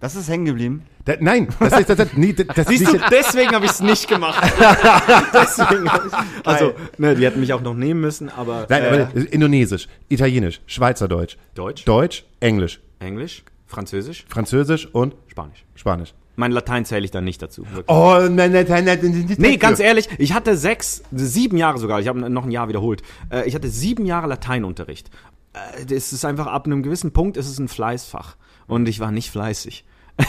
[0.01, 0.83] Das ist hängen geblieben.
[1.05, 3.71] Da, nein, das ist das, das, nee, das, das Siehst du, nicht- deswegen habe ich
[3.71, 4.43] es nicht gemacht.
[5.33, 9.33] deswegen ich, also, ne, die hätten mich auch noch nehmen müssen, aber, Nein, äh, aber
[9.33, 15.65] Indonesisch, Italienisch, Schweizerdeutsch, Deutsch, Deutsch, Englisch, Englisch, Französisch, Französisch und Spanisch.
[15.77, 16.15] Spanisch.
[16.37, 17.63] Mein Latein zähle ich dann nicht dazu.
[17.67, 17.89] wirklich.
[17.89, 22.09] Oh, nein, nein, nein, nein, Nee, ganz ehrlich, ich hatte sechs, sieben Jahre sogar, ich
[22.09, 23.03] habe noch ein Jahr wiederholt.
[23.31, 25.11] Äh, Ich hatte sieben Jahre Lateinunterricht.
[25.53, 28.37] äh, das ist einfach ab einem gewissen Punkt ist es ein Fleißfach.
[28.67, 29.85] Und ich war nicht fleißig.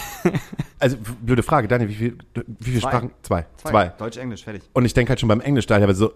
[0.79, 2.17] Also, blöde Frage, Daniel, wie, viel,
[2.59, 2.89] wie viele Zwei.
[2.89, 3.11] Sprachen?
[3.21, 3.45] Zwei.
[3.55, 3.87] Zwei.
[3.97, 4.63] Deutsch, Englisch, fertig.
[4.73, 6.11] Und ich denke halt schon beim Englisch da, aber so.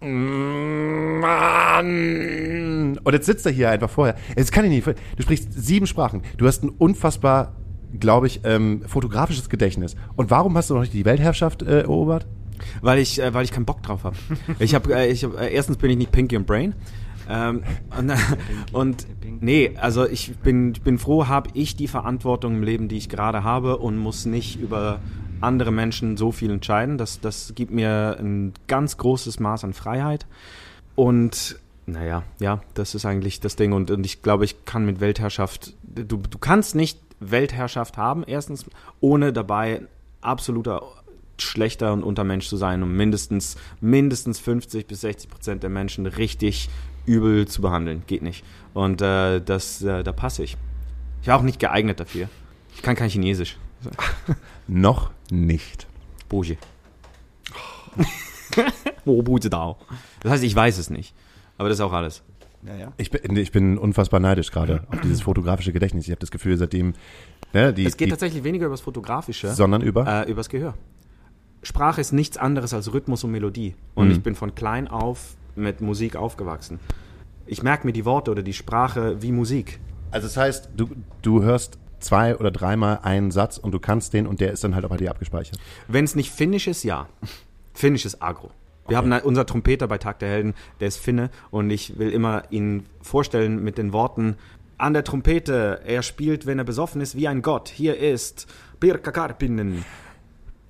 [0.00, 2.98] "Mm, Mann.
[3.04, 4.16] Und jetzt sitzt er hier einfach vorher.
[4.34, 4.86] Es kann ich nicht.
[5.16, 6.22] Du sprichst sieben Sprachen.
[6.36, 7.54] Du hast ein unfassbar,
[7.98, 9.96] glaube ich, ähm, fotografisches Gedächtnis.
[10.16, 12.26] Und warum hast du noch nicht die Weltherrschaft äh, erobert?
[12.80, 14.16] Weil ich, äh, weil ich keinen Bock drauf habe.
[14.58, 16.74] Ich habe, äh, ich hab, äh, erstens bin ich nicht Pinky und Brain.
[17.28, 17.62] Ähm,
[17.96, 18.12] und,
[18.72, 19.06] und
[19.40, 23.08] nee, also ich bin, ich bin froh, habe ich die Verantwortung im Leben, die ich
[23.08, 25.00] gerade habe und muss nicht über
[25.40, 26.98] andere Menschen so viel entscheiden.
[26.98, 30.26] Das, das gibt mir ein ganz großes Maß an Freiheit.
[30.94, 33.72] Und naja, ja, das ist eigentlich das Ding.
[33.72, 38.66] Und, und ich glaube, ich kann mit Weltherrschaft, du, du kannst nicht Weltherrschaft haben, erstens,
[39.00, 39.82] ohne dabei
[40.20, 40.82] absoluter
[41.40, 46.68] schlechter und Untermensch zu sein und mindestens, mindestens 50 bis 60 Prozent der Menschen richtig
[47.06, 48.02] übel zu behandeln.
[48.06, 48.44] Geht nicht.
[48.74, 50.56] Und äh, das, äh, da passe ich.
[51.22, 52.28] Ich war auch nicht geeignet dafür.
[52.74, 53.56] Ich kann kein Chinesisch.
[54.68, 55.86] Noch nicht.
[56.28, 56.58] Boje.
[59.04, 59.76] Wo Buje da.
[60.20, 61.14] Das heißt, ich weiß es nicht.
[61.56, 62.22] Aber das ist auch alles.
[62.66, 62.92] Ja, ja.
[62.96, 66.04] Ich bin, ich bin unfassbar neidisch gerade auf dieses fotografische Gedächtnis.
[66.06, 66.94] Ich habe das Gefühl, seitdem
[67.52, 70.06] ne, die, Es geht die tatsächlich weniger über das Fotografische, sondern über.
[70.26, 70.74] äh, übers Gehör.
[71.62, 73.74] Sprache ist nichts anderes als Rhythmus und Melodie.
[73.94, 74.12] Und Mhm.
[74.12, 76.78] ich bin von klein auf mit Musik aufgewachsen.
[77.46, 79.80] Ich merke mir die Worte oder die Sprache wie Musik.
[80.10, 80.88] Also das heißt, du,
[81.22, 84.74] du hörst zwei oder dreimal einen Satz und du kannst den und der ist dann
[84.74, 85.58] halt auch bei dir abgespeichert.
[85.88, 87.08] Wenn es nicht Finnisch ist, ja.
[87.74, 88.50] Finnisch ist Agro.
[88.88, 92.44] Wir haben unser Trompeter bei Tag der Helden, der ist Finne und ich will immer
[92.50, 94.36] ihn vorstellen mit den Worten
[94.78, 97.68] an der Trompete, er spielt, wenn er besoffen ist, wie ein Gott.
[97.68, 98.46] Hier ist
[98.80, 99.84] Pirka Karpinen.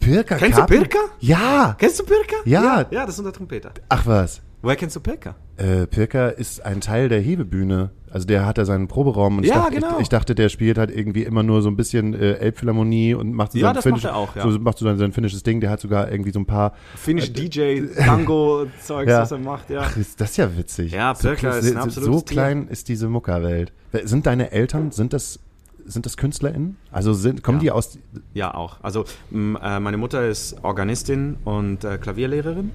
[0.00, 0.80] Pirka Kennst du Karpin?
[0.80, 0.98] Pirka?
[1.20, 1.76] Ja.
[1.78, 2.36] Kennst du Pirka?
[2.44, 2.86] Ja.
[2.90, 3.72] Ja, das ist unser Trompeter.
[3.88, 4.40] Ach was.
[4.62, 5.36] Woher kennst du Pirka?
[5.56, 7.90] Äh, Pirka ist ein Teil der Hebebühne.
[8.10, 9.94] Also der hat da seinen Proberaum und ich, Ja, dachte, genau.
[9.96, 13.32] ich, ich dachte, der spielt halt irgendwie immer nur so ein bisschen äh, Elbphilharmonie und
[13.32, 14.50] macht so Ja, sein das finnisch, macht auch, ja.
[14.50, 15.60] so macht so sein, sein finnisches Ding.
[15.60, 16.72] Der hat sogar irgendwie so ein paar.
[16.96, 19.20] Finnisch DJ, Tango-Zeugs, Ja.
[19.22, 19.82] was er macht, ja.
[19.84, 20.92] Ach, ist das ja witzig.
[20.92, 22.24] Ja, so, Pirka so, ist ein so, so Tier.
[22.36, 23.72] klein ist diese Muckerwelt.
[24.04, 25.40] Sind deine Eltern sind das
[25.86, 26.76] sind das KünstlerInnen?
[26.92, 27.62] Also sind, kommen Ja.
[27.62, 27.98] die aus
[28.34, 28.76] Ja, auch.
[28.82, 32.72] Also äh, meine Mutter ist Organistin und äh, Klavierlehrerin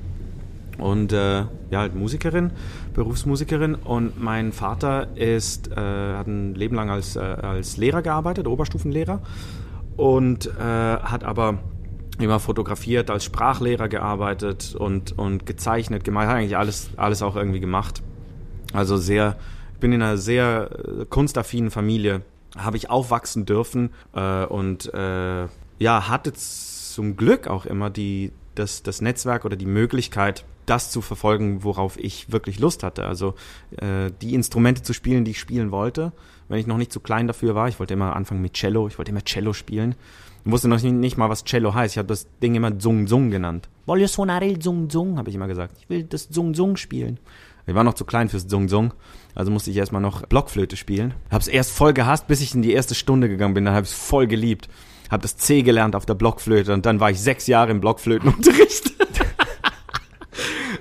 [0.83, 1.37] und äh,
[1.71, 2.51] ja, halt Musikerin,
[2.93, 3.73] Berufsmusikerin.
[3.73, 9.21] Und mein Vater ist, äh, hat ein Leben lang als, äh, als Lehrer gearbeitet, Oberstufenlehrer.
[9.95, 11.59] Und äh, hat aber
[12.19, 17.61] immer fotografiert, als Sprachlehrer gearbeitet und, und gezeichnet, gemalt, hat eigentlich alles, alles auch irgendwie
[17.61, 18.03] gemacht.
[18.73, 19.37] Also sehr,
[19.75, 22.23] ich bin in einer sehr äh, kunstaffinen Familie,
[22.57, 24.91] habe ich aufwachsen dürfen äh, und
[25.79, 31.01] ja, hatte zum Glück auch immer die, das, das Netzwerk oder die Möglichkeit, das zu
[31.01, 33.05] verfolgen, worauf ich wirklich Lust hatte.
[33.05, 33.35] Also
[33.77, 36.11] äh, die Instrumente zu spielen, die ich spielen wollte,
[36.47, 37.67] wenn ich noch nicht zu klein dafür war.
[37.67, 39.95] Ich wollte immer anfangen mit Cello, ich wollte immer Cello spielen.
[40.45, 41.93] Ich wusste noch nicht, nicht mal, was Cello heißt.
[41.93, 43.69] Ich habe das Ding immer Zung Zung genannt.
[43.85, 45.77] Voglio suonare il Zung Zung, habe ich immer gesagt.
[45.79, 47.19] Ich will das Zung Zung spielen.
[47.65, 48.93] Ich war noch zu klein fürs Zung Zung,
[49.35, 51.13] also musste ich erstmal noch Blockflöte spielen.
[51.31, 53.91] Hab's erst voll gehasst, bis ich in die erste Stunde gegangen bin, dann habe ich
[53.91, 54.67] es voll geliebt.
[55.09, 58.93] Hab das C gelernt auf der Blockflöte und dann war ich sechs Jahre im Blockflötenunterricht.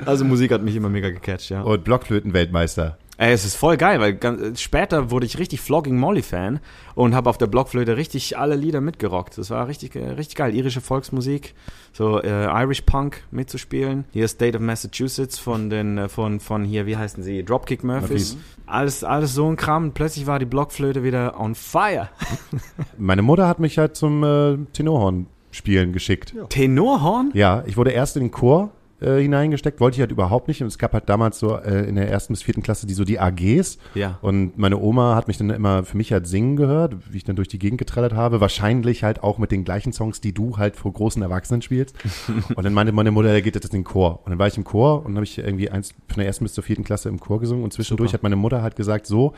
[0.06, 1.62] also Musik hat mich immer mega gecatcht, ja.
[1.62, 2.98] und Blockflöten-Weltmeister?
[3.18, 6.60] Ey, es ist voll geil, weil ganz, später wurde ich richtig Flogging Molly Fan
[6.94, 9.36] und habe auf der Blockflöte richtig alle Lieder mitgerockt.
[9.36, 10.54] Das war richtig, äh, richtig geil.
[10.54, 11.54] Irische Volksmusik,
[11.92, 14.06] so äh, Irish Punk mitzuspielen.
[14.12, 17.44] Hier State of Massachusetts von den, äh, von, von hier, wie heißen sie?
[17.44, 18.38] Dropkick Murphys.
[18.66, 19.84] Alles, alles so ein Kram.
[19.84, 22.08] Und plötzlich war die Blockflöte wieder on fire.
[22.98, 26.34] Meine Mutter hat mich halt zum äh, Tenorhorn spielen geschickt.
[26.48, 27.30] Tenorhorn?
[27.34, 30.62] Ja, ich wurde erst in den Chor äh, hineingesteckt, wollte ich halt überhaupt nicht.
[30.62, 33.04] Und es gab halt damals so äh, in der ersten bis vierten Klasse die so
[33.04, 33.78] die AGs.
[33.94, 34.18] Ja.
[34.22, 37.36] Und meine Oma hat mich dann immer für mich halt singen gehört, wie ich dann
[37.36, 38.40] durch die Gegend getrellert habe.
[38.40, 41.96] Wahrscheinlich halt auch mit den gleichen Songs, die du halt vor großen Erwachsenen spielst.
[42.54, 44.20] und dann meinte meine Mutter, er geht jetzt in den Chor.
[44.24, 46.44] Und dann war ich im Chor und dann habe ich irgendwie eins von der ersten
[46.44, 47.64] bis zur vierten Klasse im Chor gesungen.
[47.64, 48.18] Und zwischendurch Super.
[48.18, 49.34] hat meine Mutter halt gesagt, so,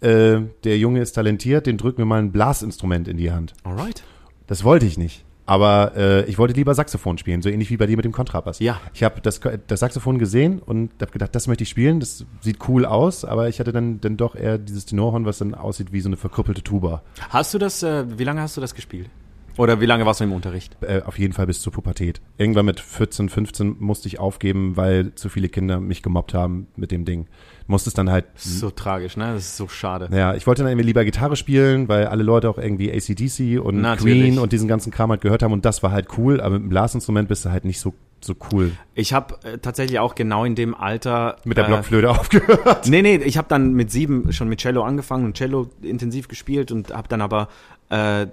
[0.00, 3.54] äh, der Junge ist talentiert, den drücken wir mal ein Blasinstrument in die Hand.
[3.64, 4.02] Alright.
[4.46, 5.23] Das wollte ich nicht.
[5.46, 8.58] Aber äh, ich wollte lieber Saxophon spielen, so ähnlich wie bei dir mit dem Kontrabass.
[8.60, 8.80] Ja.
[8.94, 12.68] Ich habe das, das Saxophon gesehen und habe gedacht, das möchte ich spielen, das sieht
[12.68, 16.00] cool aus, aber ich hatte dann, dann doch eher dieses Tenorhorn, was dann aussieht wie
[16.00, 17.02] so eine verkrüppelte Tuba.
[17.28, 19.10] Hast du das, äh, wie lange hast du das gespielt?
[19.56, 20.76] Oder wie lange warst du im Unterricht?
[20.80, 22.20] Äh, auf jeden Fall bis zur Pubertät.
[22.38, 26.90] Irgendwann mit 14, 15 musste ich aufgeben, weil zu viele Kinder mich gemobbt haben mit
[26.90, 27.26] dem Ding.
[27.66, 29.32] Musste es dann halt Das ist so tragisch, ne?
[29.32, 30.08] Das ist so schade.
[30.12, 33.80] Ja, ich wollte dann irgendwie lieber Gitarre spielen, weil alle Leute auch irgendwie ACDC und
[33.80, 34.22] Natürlich.
[34.22, 36.64] Queen und diesen ganzen Kram halt gehört haben und das war halt cool, aber mit
[36.64, 37.94] dem Blasinstrument bist du halt nicht so
[38.24, 38.72] so cool?
[38.94, 42.88] Ich habe äh, tatsächlich auch genau in dem Alter Mit der äh, Blockflöte aufgehört.
[42.88, 46.72] Nee, nee, ich habe dann mit sieben schon mit Cello angefangen und Cello intensiv gespielt
[46.72, 47.48] und habe dann aber
[47.90, 48.26] äh,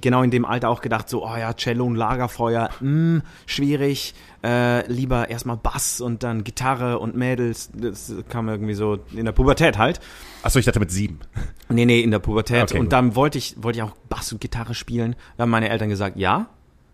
[0.00, 4.86] genau in dem Alter auch gedacht, so, oh ja, Cello und Lagerfeuer, mh, schwierig, äh,
[4.90, 9.78] lieber erstmal Bass und dann Gitarre und Mädels, das kam irgendwie so in der Pubertät
[9.78, 10.00] halt.
[10.42, 11.20] Achso, ich dachte mit sieben.
[11.68, 12.64] Nee, nee, in der Pubertät.
[12.64, 12.92] Okay, und gut.
[12.92, 15.16] dann wollte ich, wollte ich auch Bass und Gitarre spielen.
[15.36, 16.46] Da haben meine Eltern gesagt, ja,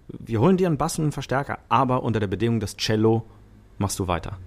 [0.09, 3.25] wir holen dir einen Bass und einen Verstärker, aber unter der Bedingung, das Cello
[3.79, 4.39] machst du weiter.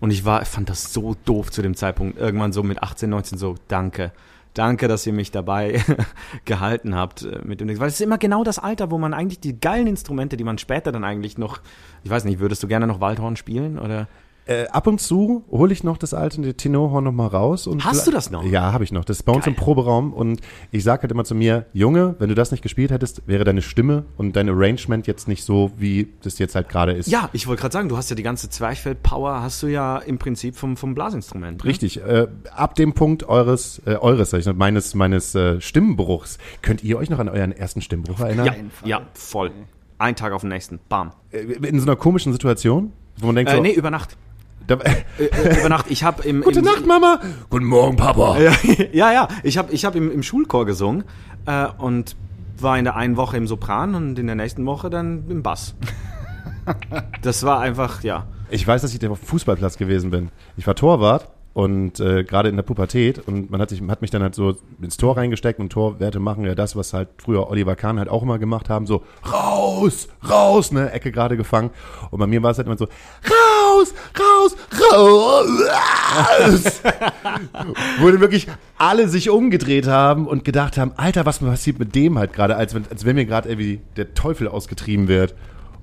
[0.00, 2.18] Und ich war, ich fand das so doof zu dem Zeitpunkt.
[2.18, 4.12] Irgendwann so mit 18, 19 so, danke.
[4.54, 5.82] Danke, dass ihr mich dabei
[6.44, 9.40] gehalten habt äh, mit dem, weil es ist immer genau das Alter, wo man eigentlich
[9.40, 11.60] die geilen Instrumente, die man später dann eigentlich noch,
[12.04, 14.08] ich weiß nicht, würdest du gerne noch Waldhorn spielen oder?
[14.46, 17.66] Äh, ab und zu hole ich noch das alte Tenorhorn noch mal raus.
[17.66, 18.44] Und Hast du das noch?
[18.44, 19.06] Ja, habe ich noch.
[19.06, 19.54] Das ist bei uns Geil.
[19.54, 20.40] im Proberaum und
[20.70, 23.62] ich sage halt immer zu mir, Junge, wenn du das nicht gespielt hättest, wäre deine
[23.62, 27.08] Stimme und dein Arrangement jetzt nicht so, wie das jetzt halt gerade ist.
[27.10, 30.18] Ja, ich wollte gerade sagen, du hast ja die ganze Zwerchfell-Power, hast du ja im
[30.18, 31.64] Prinzip vom, vom Blasinstrument.
[31.64, 31.70] ne?
[31.70, 32.02] Richtig.
[32.02, 37.08] Äh, ab dem Punkt eures, äh, eures, noch, meines, meines äh, Stimmbruchs, könnt ihr euch
[37.08, 38.46] noch an euren ersten Stimmbruch erinnern?
[38.46, 39.52] Ja, ja, voll.
[39.96, 40.80] Ein Tag auf den nächsten.
[40.90, 41.12] Bam.
[41.30, 44.18] Äh, In so einer komischen Situation, wo man denkt Äh, so, nee, über Nacht.
[44.68, 44.74] Äh,
[45.18, 45.86] äh, über Nacht.
[45.90, 47.20] Ich habe im, Gute im Nacht, Mama.
[47.50, 48.38] Guten Morgen, Papa.
[48.38, 48.52] Ja,
[48.92, 49.28] ja, ja.
[49.42, 51.04] Ich habe ich hab im, im Schulchor gesungen
[51.46, 52.16] äh, und
[52.58, 55.74] war in der einen Woche im Sopran und in der nächsten Woche dann im Bass.
[57.20, 58.26] Das war einfach, ja.
[58.48, 60.30] Ich weiß, dass ich auf dem Fußballplatz gewesen bin.
[60.56, 64.10] Ich war Torwart und äh, gerade in der Pubertät und man hat sich hat mich
[64.10, 67.76] dann halt so ins Tor reingesteckt und Torwerte machen ja das, was halt früher Oliver
[67.76, 71.70] Kahn halt auch immer gemacht haben, so raus, raus, ne, Ecke gerade gefangen
[72.10, 74.56] und bei mir war es halt immer so raus, raus,
[74.92, 76.80] raus.
[77.98, 78.46] Wo dann wirklich
[78.78, 82.74] alle sich umgedreht haben und gedacht haben, Alter, was passiert mit dem halt gerade, als
[82.74, 85.34] wenn, als wenn mir gerade irgendwie der Teufel ausgetrieben wird.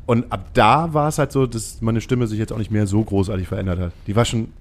[0.06, 2.88] Und ab da war es halt so, dass meine Stimme sich jetzt auch nicht mehr
[2.88, 3.92] so großartig verändert hat.
[4.08, 4.52] Die war schon,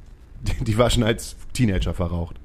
[0.41, 2.37] die, die war schon als Teenager verraucht.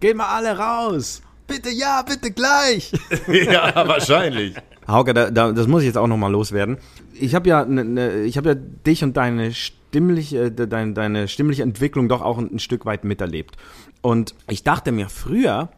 [0.00, 1.22] Geht mal alle raus.
[1.46, 2.92] Bitte ja, bitte gleich.
[3.28, 4.54] ja, wahrscheinlich.
[4.88, 6.78] Hauke, da, da, das muss ich jetzt auch nochmal loswerden.
[7.12, 11.28] Ich habe ja, ne, ne, ich habe ja dich und deine stimmliche, de, deine, deine
[11.28, 13.56] stimmliche Entwicklung doch auch ein, Stück weit miterlebt.
[14.02, 15.70] Und ich dachte mir früher,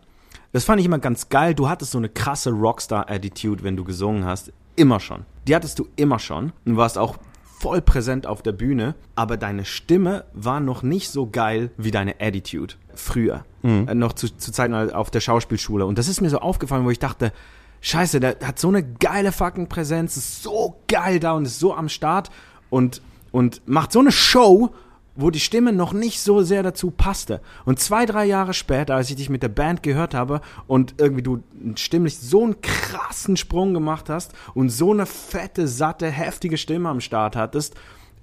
[0.53, 4.25] das fand ich immer ganz geil, du hattest so eine krasse Rockstar-Attitude, wenn du gesungen
[4.25, 4.53] hast.
[4.77, 5.25] Immer schon.
[5.47, 7.19] Die hattest du immer schon und warst auch
[7.59, 12.21] voll präsent auf der Bühne, aber deine Stimme war noch nicht so geil wie deine
[12.21, 13.45] Attitude früher.
[13.87, 15.85] Äh, noch zu, zu Zeiten auf der Schauspielschule.
[15.85, 17.33] Und das ist mir so aufgefallen, wo ich dachte,
[17.81, 21.75] Scheiße, der hat so eine geile fucking Präsenz, ist so geil da und ist so
[21.75, 22.31] am Start
[22.71, 24.71] und, und macht so eine Show,
[25.19, 27.41] wo die Stimme noch nicht so sehr dazu passte.
[27.65, 31.23] Und zwei, drei Jahre später, als ich dich mit der Band gehört habe und irgendwie
[31.23, 31.43] du
[31.75, 37.01] stimmlich so einen krassen Sprung gemacht hast und so eine fette, satte, heftige Stimme am
[37.01, 37.75] Start hattest,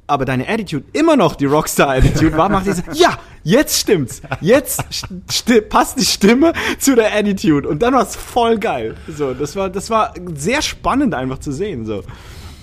[0.07, 4.21] aber deine Attitude immer noch die Rockstar-Attitude war, macht diese, ja, jetzt stimmt's.
[4.41, 4.83] Jetzt
[5.31, 7.67] sti passt die Stimme zu der Attitude.
[7.67, 8.95] Und dann war's voll geil.
[9.07, 12.03] So, das war, das war sehr spannend einfach zu sehen, so.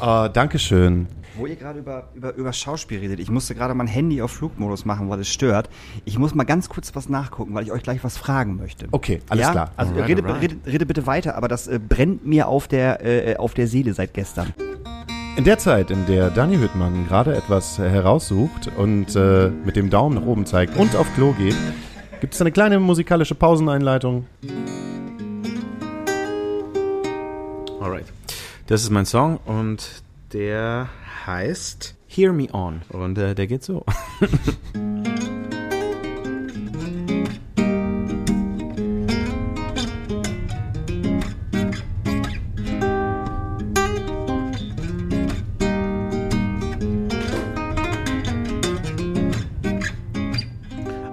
[0.01, 1.09] Äh, Dankeschön.
[1.35, 4.85] Wo ihr gerade über, über, über Schauspiel redet, ich musste gerade mein Handy auf Flugmodus
[4.85, 5.71] machen, weil es stört.
[6.05, 8.87] Ich muss mal ganz kurz was nachgucken, weil ich euch gleich was fragen möchte.
[8.91, 9.53] Okay, alles ja?
[9.53, 9.71] klar.
[9.77, 10.43] Also rede, alright.
[10.43, 13.95] rede, rede bitte weiter, aber das äh, brennt mir auf der, äh, auf der Seele
[13.95, 14.53] seit gestern.
[15.35, 20.17] In der Zeit, in der Dani Hüttmann gerade etwas heraussucht und äh, mit dem Daumen
[20.17, 21.57] nach oben zeigt und auf Klo geht,
[22.21, 24.27] gibt es eine kleine musikalische Pauseneinleitung.
[27.81, 28.07] Alright.
[28.67, 30.03] Das ist mein Song und
[30.35, 30.91] der
[31.27, 32.83] heißt Hear Me On.
[32.91, 33.85] Und äh, der geht so.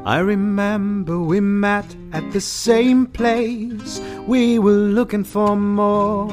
[0.09, 4.01] I remember we met at the same place.
[4.25, 6.31] We were looking for more.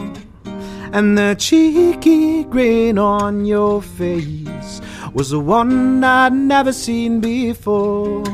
[0.93, 4.81] And the cheeky grin on your face
[5.13, 8.25] was the one I'd never seen before.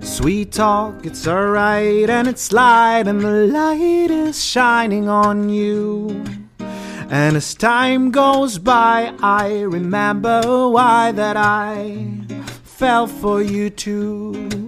[0.00, 6.24] Sweet talk, it's alright, and it's light, and the light is shining on you.
[7.08, 12.19] And as time goes by, I remember why that I
[12.80, 14.59] fell for you too.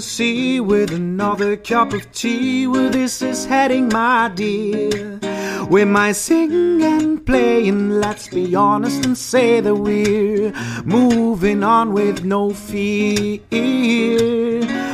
[0.00, 5.20] See with another cup of tea where this is heading, my dear.
[5.68, 10.52] We might sing and play, and let's be honest and say that we're
[10.84, 13.40] moving on with no fear.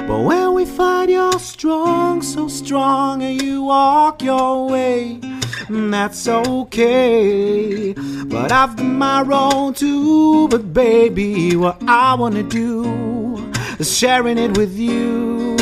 [0.06, 5.20] But when we find you're strong, so strong, and you walk your way,
[5.68, 7.92] that's okay.
[7.92, 10.48] But I've got my own too.
[10.48, 13.11] But baby, what I wanna do
[13.84, 15.56] sharing it with you.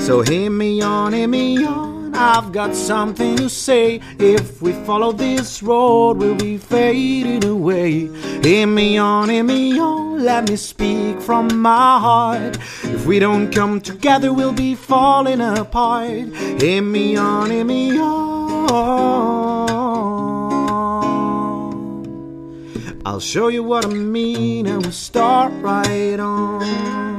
[0.00, 2.14] So hit me on, hit me on.
[2.14, 4.00] I've got something to say.
[4.18, 8.08] If we follow this road, we'll be fading away.
[8.42, 10.24] Hit me on, hit me on.
[10.24, 12.56] Let me speak from my heart.
[12.82, 16.08] If we don't come together, we'll be falling apart.
[16.60, 19.28] Hit me on, hit me on.
[23.06, 27.17] I'll show you what I mean, and we'll start right on.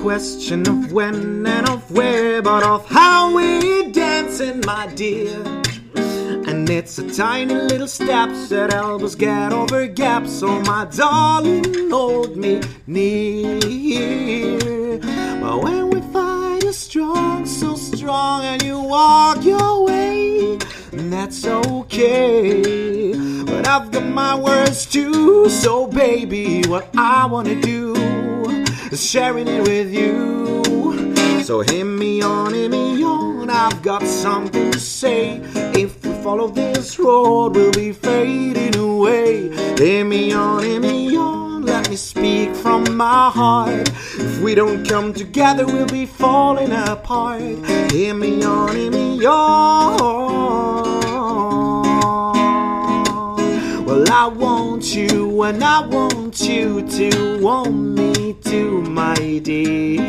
[0.00, 5.42] Question of when and of where, but of how we're dancing, my dear.
[6.46, 10.38] And it's a tiny little steps that us get over gaps.
[10.38, 13.58] So my darling, hold me near.
[15.40, 20.58] But when we fight, you're strong, so strong, and you walk your way,
[20.92, 23.12] and that's okay.
[23.44, 25.50] But I've got my words too.
[25.50, 27.87] So baby, what I wanna do
[28.96, 30.62] sharing it with you.
[31.42, 33.50] So hit me on, hit me on.
[33.50, 35.40] I've got something to say.
[35.74, 39.48] If we follow this road, we'll be fading away.
[39.76, 41.62] Hit me on, hit me on.
[41.62, 43.90] Let me speak from my heart.
[44.18, 47.40] If we don't come together, we'll be falling apart.
[47.92, 49.98] Hit me on, hit me on.
[53.86, 60.00] Well, I want you and I want you to want me too, my dear.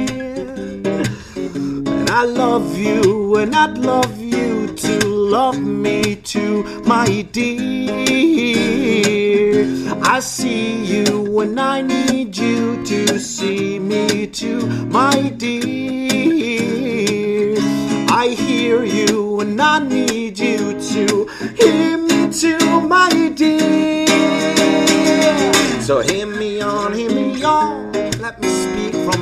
[1.36, 8.00] And I love you and I'd love you to love me too, my dear.
[10.04, 15.70] I see you and I need you to see me too, my dear.
[18.10, 20.19] I hear you and I need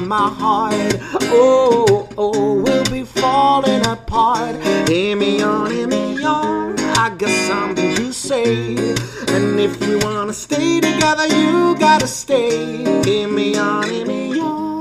[0.08, 0.96] my heart.
[1.24, 4.56] Oh, oh, we'll be falling apart.
[4.88, 6.80] Hear me on, hear me on.
[6.80, 8.76] I got something to say.
[9.28, 13.04] And if we wanna stay together, you gotta stay.
[13.04, 14.78] Hear me on, hear me on.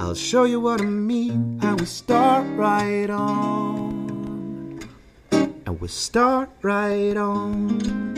[0.00, 4.80] I'll show you what I mean, and we start right on.
[5.30, 8.17] And we start right on.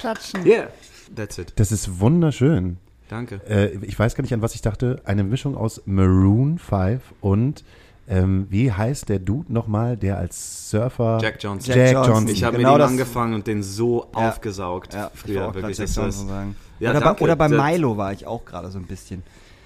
[0.00, 0.46] Klatschen.
[0.46, 0.68] Yeah,
[1.14, 1.52] that's it.
[1.56, 2.78] Das ist wunderschön.
[3.08, 3.40] Danke.
[3.48, 5.00] Äh, ich weiß gar nicht, an was ich dachte.
[5.04, 7.64] Eine Mischung aus Maroon 5 und
[8.08, 11.18] ähm, wie heißt der Dude nochmal, der als Surfer.
[11.20, 11.68] Jack Johnson.
[11.74, 12.12] Jack, Jack Johnson.
[12.14, 12.28] Johnson.
[12.34, 14.28] Ich habe Genau mit ihm angefangen und den so Ja.
[14.30, 15.54] aufgesaugt Ja, früher.
[15.54, 15.78] wirklich.
[15.78, 16.56] Jack Johnson sagen.
[16.80, 17.18] Ja, oder, danke.
[17.18, 19.22] bei, oder bei Milo war ich auch gerade so ein bisschen.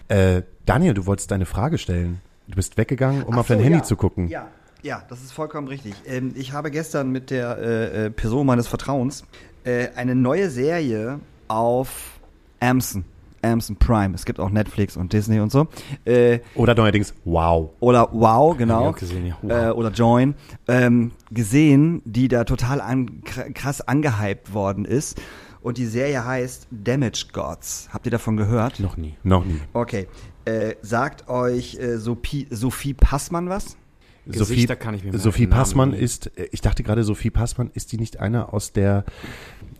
[0.09, 2.21] Äh, Daniel, du wolltest deine Frage stellen.
[2.49, 3.85] Du bist weggegangen, um Ach auf dein so, Handy ja.
[3.85, 4.29] zu gucken.
[4.29, 4.49] Ja,
[4.83, 5.95] ja, das ist vollkommen richtig.
[6.07, 9.25] Ähm, ich habe gestern mit der äh, äh, Person meines Vertrauens
[9.65, 12.19] äh, eine neue Serie auf
[12.61, 13.05] Amazon,
[13.43, 14.15] Amazon Prime.
[14.15, 15.67] Es gibt auch Netflix und Disney und so.
[16.05, 17.71] Äh, Oder neuerdings, wow.
[17.81, 18.93] oder Wow, genau.
[18.93, 19.37] Gesehen, ja.
[19.43, 19.51] Wow.
[19.53, 20.35] Äh, oder Join.
[20.69, 25.21] Ähm, gesehen, die da total an, kr- krass angehypt worden ist.
[25.61, 27.89] Und die Serie heißt Damage Gods.
[27.93, 28.81] Habt ihr davon gehört?
[28.81, 29.15] Noch nie.
[29.23, 29.61] Noch nie.
[29.73, 30.09] Okay.
[30.45, 33.77] Äh, sagt euch äh, Sophie, Sophie Passmann was?
[34.27, 35.97] Sophie, Gesichter kann ich mir merken, Sophie Passmann nie.
[35.99, 39.05] ist, äh, ich dachte gerade, Sophie Passmann, ist die nicht einer aus der,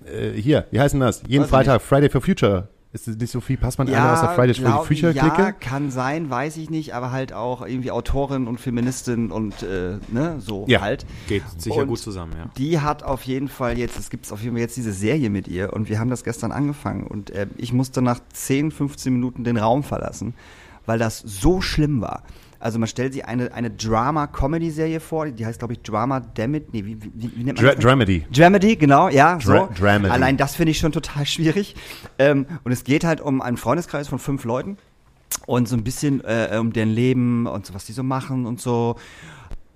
[0.07, 1.23] äh, hier, wie heißt denn das?
[1.27, 2.69] Jeden Weiß Freitag, Friday for Future.
[2.93, 5.55] Ist nicht Sophie Passmann einer aus der Fridays for Future Ja, Clique?
[5.59, 10.37] kann sein, weiß ich nicht, aber halt auch irgendwie Autorin und Feministin und äh, ne,
[10.39, 10.81] so Ja.
[10.81, 11.05] halt.
[11.27, 12.49] Geht sicher Und gut zusammen, ja.
[12.57, 15.49] Die hat auf jeden Fall jetzt, es gibt auf jeden Fall jetzt diese Serie mit
[15.49, 19.43] ihr und wir haben das gestern angefangen und äh, ich musste nach 10, 15 Minuten
[19.43, 20.35] den Raum verlassen,
[20.87, 22.23] weil das so schlimm war.
[22.65, 26.83] Also man stellt sich eine, eine Drama-Comedy-Serie vor, die heißt glaube ich Drama Dammit, nee,
[26.85, 27.85] wie, wie, wie nennt man Dra das?
[27.85, 28.25] Dramedy.
[28.33, 29.37] Dramedy, genau, ja.
[29.37, 29.69] Dra- so.
[29.79, 30.11] Dramedy.
[30.11, 31.75] Allein das finde ich schon total schwierig.
[32.19, 34.79] Ähm, und es geht halt um einen Freundeskreis von fünf Leuten
[35.47, 38.63] und so ein bisschen äh, um deren Leben und so, was die so machen und
[38.63, 38.97] so.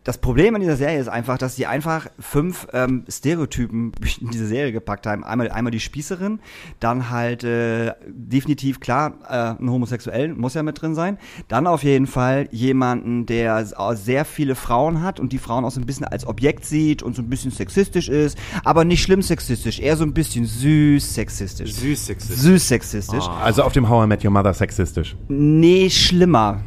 [0.08, 3.92] Das Problem an dieser Serie ist einfach, dass sie einfach fünf ähm, Stereotypen
[4.22, 5.22] in diese Serie gepackt haben.
[5.22, 6.40] Einmal, einmal die Spießerin,
[6.80, 11.18] dann halt äh, definitiv klar, äh, ein Homosexuellen muss ja mit drin sein.
[11.48, 15.78] Dann auf jeden Fall jemanden, der sehr viele Frauen hat und die Frauen auch so
[15.78, 19.78] ein bisschen als Objekt sieht und so ein bisschen sexistisch ist, aber nicht schlimm sexistisch,
[19.78, 21.74] eher so ein bisschen süß sexistisch.
[21.74, 22.38] Süß sexistisch.
[22.38, 23.24] Süß sexistisch.
[23.42, 25.16] Also auf dem How I Met Your Mother sexistisch.
[25.28, 26.62] Nee, schlimmer.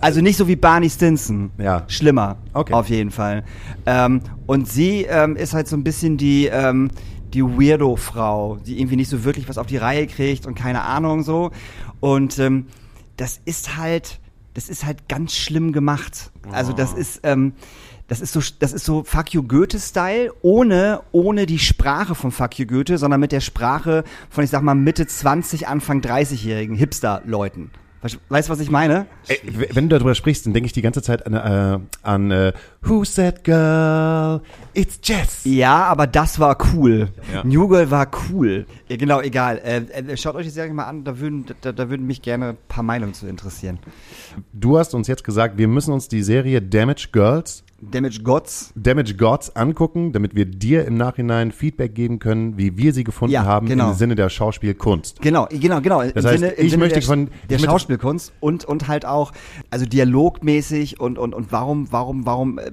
[0.00, 1.50] Also nicht so wie Barney Stinson.
[1.58, 1.84] Ja.
[1.88, 2.36] Schlimmer.
[2.52, 2.72] Okay.
[2.72, 3.44] Auf jeden Fall.
[3.86, 6.90] Ähm, und sie ähm, ist halt so ein bisschen die, ähm,
[7.34, 11.22] die Weirdo-Frau, die irgendwie nicht so wirklich was auf die Reihe kriegt und keine Ahnung
[11.22, 11.50] so.
[12.00, 12.66] Und ähm,
[13.16, 14.20] das ist halt,
[14.54, 16.30] das ist halt ganz schlimm gemacht.
[16.52, 17.54] Also das ist, ähm,
[18.08, 22.58] das ist so, das ist so Fuck you Goethe-Style, ohne, ohne die Sprache von Fuck
[22.58, 27.70] you Goethe, sondern mit der Sprache von, ich sag mal, Mitte 20, Anfang 30-jährigen Hipster-Leuten.
[28.02, 29.06] Weißt du, was ich meine?
[29.28, 32.52] Ey, wenn du darüber sprichst, dann denke ich die ganze Zeit an, äh, an äh,
[32.84, 34.40] Who Said Girl?
[34.74, 35.42] It's Jess.
[35.44, 37.08] Ja, aber das war cool.
[37.32, 37.44] Ja.
[37.44, 38.66] New Girl war cool.
[38.88, 39.58] Ja, genau, egal.
[39.64, 42.50] Äh, äh, schaut euch die Serie mal an, da würden, da, da würden mich gerne
[42.50, 43.78] ein paar Meinungen zu interessieren.
[44.52, 48.72] Du hast uns jetzt gesagt, wir müssen uns die Serie Damage Girls, Damage Gods.
[48.76, 53.32] Damage Gods angucken, damit wir dir im Nachhinein Feedback geben können, wie wir sie gefunden
[53.34, 53.90] Ja, haben genau.
[53.90, 55.20] im Sinne der Schauspielkunst.
[55.20, 56.00] Genau, genau, genau.
[56.00, 59.32] Im Das heißt, ich möchte der, von- der Schauspielkunst und und halt auch
[59.70, 62.70] also dialogmäßig und und und warum warum warum äh,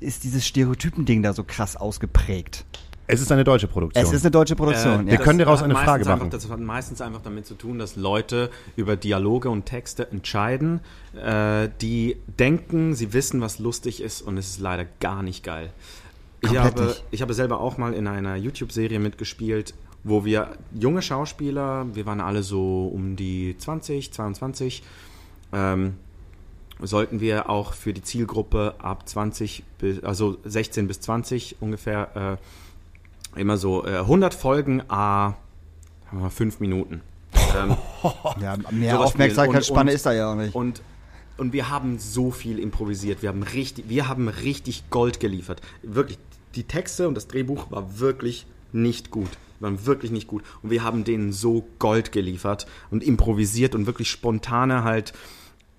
[0.00, 2.64] ist dieses Stereotypen-Ding da so krass ausgeprägt?
[3.06, 4.04] Es ist eine deutsche Produktion.
[4.04, 5.06] Es ist eine deutsche Produktion.
[5.06, 5.20] wir ja.
[5.20, 6.30] können daraus eine Frage einfach, machen.
[6.30, 10.80] Das hat meistens einfach damit zu tun, dass Leute über Dialoge und Texte entscheiden,
[11.14, 15.72] äh, die denken, sie wissen, was lustig ist und es ist leider gar nicht geil.
[16.42, 19.74] Ich habe, ich habe selber auch mal in einer YouTube-Serie mitgespielt,
[20.04, 24.82] wo wir junge Schauspieler, wir waren alle so um die 20, 22,
[25.52, 25.94] ähm,
[26.80, 32.38] sollten wir auch für die Zielgruppe ab 20, bis, also 16 bis 20 ungefähr,
[33.36, 35.34] äh, immer so äh, 100 Folgen, a
[36.28, 37.00] 5 Minuten.
[37.56, 37.76] ähm,
[38.40, 40.54] ja, mehr Aufmerksamkeitsspanne ist da ja auch nicht.
[40.54, 40.82] und,
[41.38, 43.22] und wir haben so viel improvisiert.
[43.22, 45.62] Wir haben richtig, wir haben richtig Gold geliefert.
[45.82, 46.18] Wirklich,
[46.54, 49.30] die Texte und das Drehbuch war wirklich nicht gut.
[49.60, 50.42] Waren wirklich nicht gut.
[50.62, 55.12] Und wir haben denen so Gold geliefert und improvisiert und wirklich spontane halt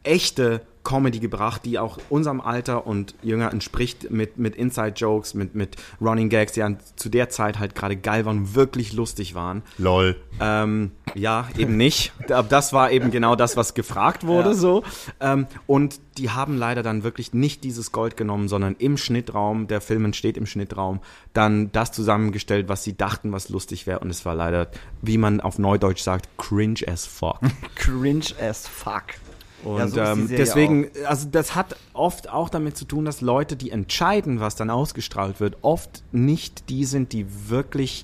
[0.04, 5.78] echte Comedy gebracht, die auch unserem Alter und jünger entspricht mit, mit Inside-Jokes, mit, mit
[6.02, 9.64] Running Gags, die an, zu der Zeit halt gerade geil waren, wirklich lustig waren.
[9.78, 10.16] Lol.
[10.40, 12.12] Ähm, ja, eben nicht.
[12.30, 14.84] Aber das war eben genau das, was gefragt wurde, so.
[15.20, 19.82] Ähm, und die haben leider dann wirklich nicht dieses Gold genommen, sondern im Schnittraum, der
[19.82, 21.00] Film entsteht im Schnittraum,
[21.34, 24.00] dann das zusammengestellt, was sie dachten, was lustig wäre.
[24.00, 24.70] Und es war leider,
[25.02, 27.40] wie man auf Neudeutsch sagt, cringe as fuck.
[27.76, 29.04] Cringe as fuck.
[29.64, 33.56] Und Ja, so ähm, deswegen, also das hat oft auch damit zu tun, dass Leute,
[33.56, 38.04] die entscheiden, was dann ausgestrahlt wird, oft nicht die sind, die wirklich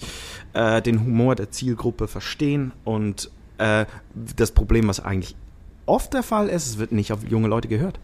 [0.54, 2.72] äh, den Humor der Zielgruppe verstehen.
[2.86, 5.36] Und äh, das Problem, was eigentlich
[5.86, 8.00] oft der Fall ist, es wird nicht auf junge Leute gehört.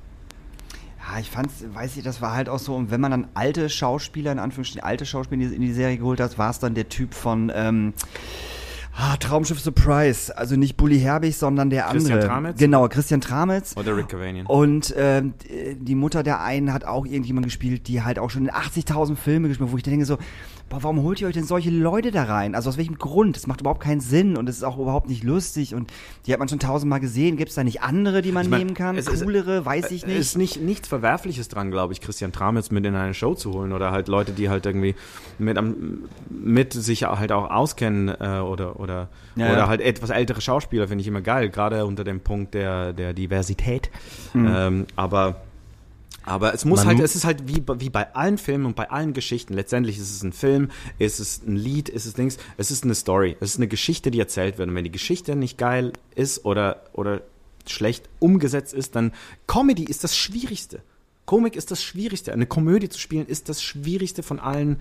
[1.08, 3.70] Ja, ich fand's, weiß ich, das war halt auch so, und wenn man dann alte
[3.70, 7.14] Schauspieler, in Anführungsstrichen alte Schauspieler in die Serie geholt hat, war es dann der Typ
[7.14, 7.93] von ähm,
[8.96, 10.36] ah, Traumschiff Surprise.
[10.36, 12.28] Also nicht Bully Herbig, sondern der Christian andere.
[12.28, 12.60] Tramitz?
[12.60, 13.76] Genau, Christian Tramitz.
[13.78, 14.46] Oder Rick Cavanian.
[14.46, 15.34] Und ähm,
[15.80, 19.48] die Mutter der einen hat auch irgendjemand gespielt, die halt auch schon in 80.000 Filme
[19.48, 20.18] gespielt hat, wo ich denke so,
[20.70, 22.55] boah, warum holt ihr euch denn solche Leute da rein?
[22.55, 23.36] Also aus welchem Grund?
[23.36, 25.91] Das macht überhaupt keinen Sinn und es ist auch überhaupt nicht lustig und
[26.26, 27.38] die hat man schon tausendmal gesehen.
[27.38, 28.97] Gibt es da nicht andere, die man Ich mein, nehmen kann?
[28.97, 30.18] es ist- Coolere, weiß ich Es nicht.
[30.18, 33.72] ist nicht nichts Verwerfliches dran, glaube ich, Christian Tramitz mit in eine Show zu holen
[33.74, 34.95] oder halt Leute, die halt irgendwie
[35.38, 35.57] mit,
[36.30, 39.68] mit sich halt auch auskennen äh, oder oder Ja, oder ja.
[39.68, 43.89] halt etwas ältere Schauspieler finde ich immer geil, gerade unter dem Punkt der der Diversität.
[44.34, 44.47] Mhm.
[44.55, 45.38] Ähm, aber
[46.26, 48.76] aber es muss Man halt, es ist halt wie, bei- wie bei allen Filmen und
[48.76, 49.54] bei allen Geschichten.
[49.54, 50.70] Letztendlich ist es ein Film,
[51.00, 54.12] ist es ein Lied, ist es Dings, es ist eine Story, es ist eine Geschichte,
[54.12, 54.70] die erzählt wird.
[54.70, 57.22] Und wenn die Geschichte nicht geil ist oder, oder
[57.68, 59.12] schlecht umgesetzt ist, dann
[59.48, 60.82] Comedy ist das Schwierigste.
[61.26, 62.32] Komik ist das Schwierigste.
[62.34, 64.78] Eine Komödie zu spielen ist das Schwierigste von allen,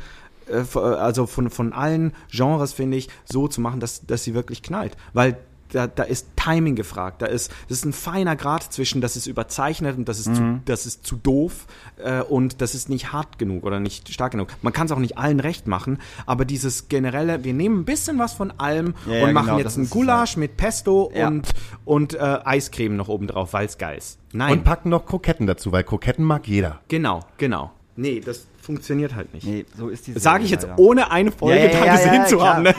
[0.47, 4.35] äh, v- also von, von allen Genres, finde ich, so zu machen, dass, dass sie
[4.35, 4.95] wirklich knallt.
[5.15, 5.39] Weil
[5.75, 7.23] da, da ist Timing gefragt.
[7.23, 10.61] Da ist, das ist ein feiner Grad zwischen, das ist überzeichnet und das ist, zu,
[10.65, 11.67] das ist zu doof
[11.97, 14.49] äh, und das ist nicht hart genug oder nicht stark genug.
[14.63, 18.19] Man kann es auch nicht allen recht machen, aber dieses generelle, wir nehmen ein bisschen
[18.19, 21.29] was von allem Ja, ja, und machen genau, jetzt ein Gulasch mit Pesto Ja.
[21.29, 21.49] und,
[21.85, 24.19] und äh, Eiscreme noch oben drauf, weil es geil ist.
[24.33, 24.53] Nein.
[24.53, 26.81] Und packen noch Kroketten dazu, weil Kroketten mag jeder.
[26.89, 27.73] Genau, genau.
[27.97, 29.47] Nee, das funktioniert halt nicht.
[29.47, 30.79] Nee, so ist die Sage ich jetzt leider.
[30.79, 32.55] ohne eine Folge Ja, ja, da ja, gesehen ja, zu klar.
[32.57, 32.63] haben.
[32.65, 32.75] Ne?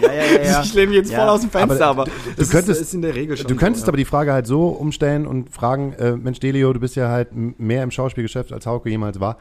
[0.63, 2.93] Ich lehne mich jetzt voll aus dem Fenster, aber, du- das du könntest- ist, ist
[2.93, 5.93] in der Regel schon Du könntest so, aber die Frage halt so umstellen und fragen,
[5.93, 9.38] äh, Mensch Delio, du bist ja halt mehr im Schauspielgeschäft als Hauke jemals war.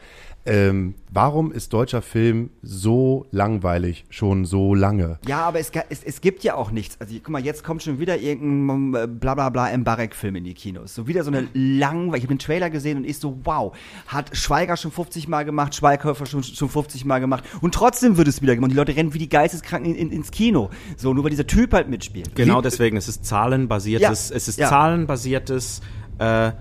[0.47, 5.17] Ähm, warum ist deutscher Film so langweilig schon so lange?
[5.27, 6.97] Ja, aber es, es, es gibt ja auch nichts.
[7.01, 10.93] Also guck mal, jetzt kommt schon wieder irgendein äh, blablabla Mbarek-Film in die Kinos.
[10.93, 12.23] So wieder so eine langweilig.
[12.25, 13.75] Ich habe den Trailer gesehen und ich so, wow,
[14.05, 18.27] hat Schweiger schon 50 Mal gemacht, Schweighöfer schon, schon 50 Mal gemacht und trotzdem wird
[18.27, 18.65] es wieder gemacht.
[18.69, 20.69] Und die Leute rennen wie die Geisteskranken in, in, ins Kino.
[20.97, 22.35] So, nur weil dieser Typ halt mitspielt.
[22.35, 24.69] Genau deswegen, es ist zahlenbasiertes, Ja, es ist ja.
[24.69, 25.81] zahlenbasiertes
[26.19, 26.51] äh,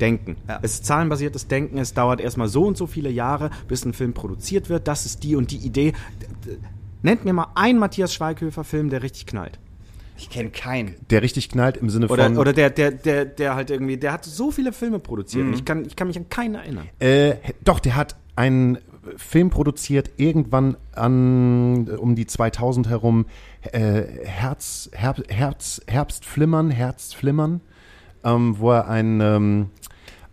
[0.00, 0.36] Denken.
[0.48, 0.58] Ja.
[0.62, 4.14] Es ist zahlenbasiertes Denken, es dauert erstmal so und so viele Jahre, bis ein Film
[4.14, 4.88] produziert wird.
[4.88, 5.92] Das ist die und die Idee.
[7.02, 9.58] Nennt mir mal einen Matthias Schweighöfer-Film, der richtig knallt.
[10.18, 10.96] Ich kenne keinen.
[11.08, 12.36] Der richtig knallt im Sinne Oder, von.
[12.36, 15.50] oder der, der, der, der halt irgendwie, der hat so viele Filme produziert Mhm.
[15.52, 16.88] und ich kann, ich kann mich an keinen erinnern.
[16.98, 18.78] Äh, doch, der hat einen
[19.16, 23.26] Film produziert, irgendwann an um die 2000 herum,
[23.72, 27.60] äh, Herz, Herb, Herz, Herbstflimmern, Herzflimmern,
[28.24, 29.70] ähm, wo er ein, ähm,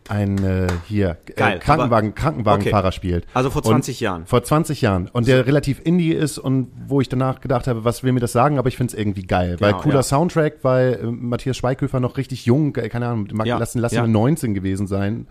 [0.09, 2.95] ein äh, hier Geil, äh, Krankenwagen, Krankenwagenfahrer okay.
[2.95, 3.28] spielt.
[3.34, 4.26] Also vor Und 20 Jahren.
[4.26, 5.09] Vor 20 Jahren.
[5.11, 8.32] Und der relativ indie ist und wo ich danach gedacht habe, was will mir das
[8.32, 9.57] sagen, aber ich finde es irgendwie geil.
[9.59, 10.03] weil Genau, cooler ja.
[10.03, 13.95] Soundtrack, weil äh, Matthias Schweighöfer noch richtig jung, äh, keine Ahnung, mag, Ja, lassen, lassen
[13.95, 14.03] ja.
[14.03, 15.28] wir 19 gewesen sein.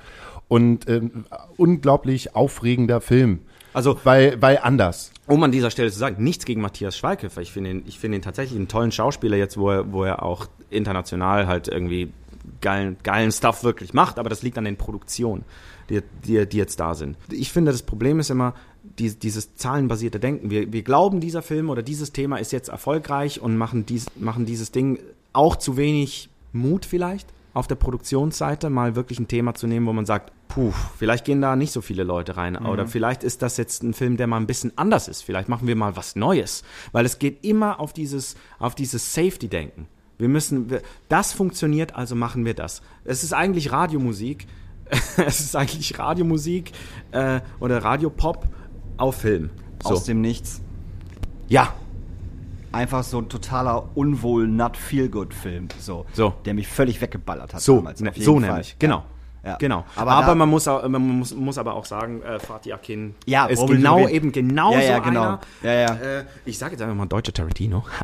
[0.48, 1.24] Und ähm,
[1.56, 3.40] unglaublich aufregender Film.
[3.72, 5.12] Also- weil, weil anders.
[5.26, 7.42] Um an dieser Stelle zu sagen, nichts gegen Matthias Schweighöfer.
[7.42, 10.22] Ich finde ihn, ich finde ihn tatsächlich einen tollen Schauspieler jetzt, wo er, wo er
[10.22, 12.12] auch international halt irgendwie
[12.60, 15.44] geilen, geilen Stuff wirklich macht, aber das liegt an den Produktionen,
[15.90, 17.16] die, die, die jetzt da sind.
[17.30, 18.54] Ich finde, das Problem ist immer
[18.98, 20.48] die, dieses zahlenbasierte Denken.
[20.50, 24.46] Wir, wir glauben, dieser Film oder dieses Thema ist jetzt erfolgreich und machen, dies, machen
[24.46, 25.00] dieses Ding
[25.32, 27.26] auch zu wenig Mut vielleicht
[27.56, 31.40] auf der Produktionsseite mal wirklich ein Thema zu nehmen, wo man sagt, puh, vielleicht gehen
[31.40, 32.54] da nicht so viele Leute rein.
[32.56, 35.22] Oder vielleicht ist das jetzt ein Film, der mal ein bisschen anders ist.
[35.22, 36.64] Vielleicht machen wir mal was Neues.
[36.92, 39.88] Weil es geht immer auf dieses, auf dieses Safety-Denken.
[40.18, 40.70] Wir müssen,
[41.08, 42.82] das funktioniert, also machen wir das.
[43.04, 44.46] Es ist eigentlich Radiomusik.
[45.16, 46.72] es ist eigentlich Radiomusik
[47.12, 48.46] äh, oder Radiopop
[48.98, 49.48] auf Film.
[49.82, 49.94] So.
[49.94, 50.60] Aus dem Nichts.
[51.48, 51.74] ja,
[52.76, 56.34] Einfach so ein totaler unwohl not feel good Film, so, So.
[56.44, 58.00] der mich völlig weggeballert hat So, damals.
[58.00, 58.40] ne, so Fall.
[58.50, 58.96] nämlich, genau.
[58.98, 59.04] Ja.
[59.46, 59.56] Ja.
[59.58, 59.84] Genau.
[59.94, 63.46] Aber Aber, man, muss auch, man muss, muss aber auch sagen, äh, Fatih Akin Ja,
[63.46, 64.14] ist genau Julian.
[64.14, 65.22] eben genau Ja, ja, so genau.
[65.22, 65.40] einer.
[65.62, 65.94] Ja, ja.
[65.94, 67.84] Äh, ich sage jetzt einfach mal deutscher Tarantino.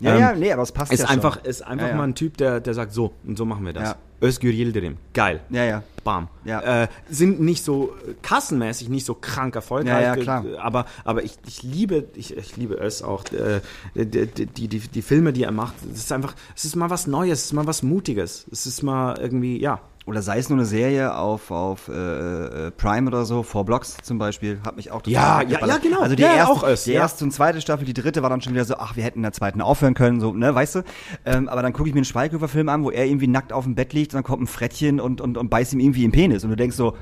[0.00, 1.44] Ja, Ähm, ja, nee, aber es passt ist einfach, schon.
[1.44, 3.94] ist einfach mal ein Typ, der, der sagt so und so machen wir das.
[4.20, 5.40] Özgür Yildirim, geil.
[5.50, 5.82] Ja, ja.
[6.04, 6.28] Bam.
[6.44, 6.82] Ja.
[6.84, 10.44] Äh, sind nicht so äh, kassenmäßig nicht so krank erfolgreich, Ja, ja, klar.
[10.44, 13.60] äh, aber aber ich, ich liebe ich, ich liebe es auch äh,
[13.94, 15.74] die, die, die, die, die Filme, die er macht.
[15.92, 18.82] Es ist einfach, es ist mal was Neues, es ist mal was Mutiges, es ist
[18.82, 19.80] mal irgendwie ja.
[20.04, 23.96] Oder sei es nur eine Serie auf, auf äh, äh, Prime oder so, Four Blocks
[24.02, 26.00] zum Beispiel, hat mich auch total Ja, ja, ja, genau.
[26.00, 27.02] Also die, Ja, erste, es, die ja.
[27.02, 29.22] erste und zweite Staffel, die dritte war dann schon wieder so, ach, wir hätten in
[29.22, 30.82] der zweiten aufhören können, so, ne, weißt du?
[31.24, 33.76] Ähm, aber dann gucke ich mir einen Schweighöfer-Film an, wo er irgendwie nackt auf dem
[33.76, 36.42] Bett liegt und dann kommt ein Frettchen und, und, und beißt ihm irgendwie im Penis.
[36.42, 36.96] Und du denkst so,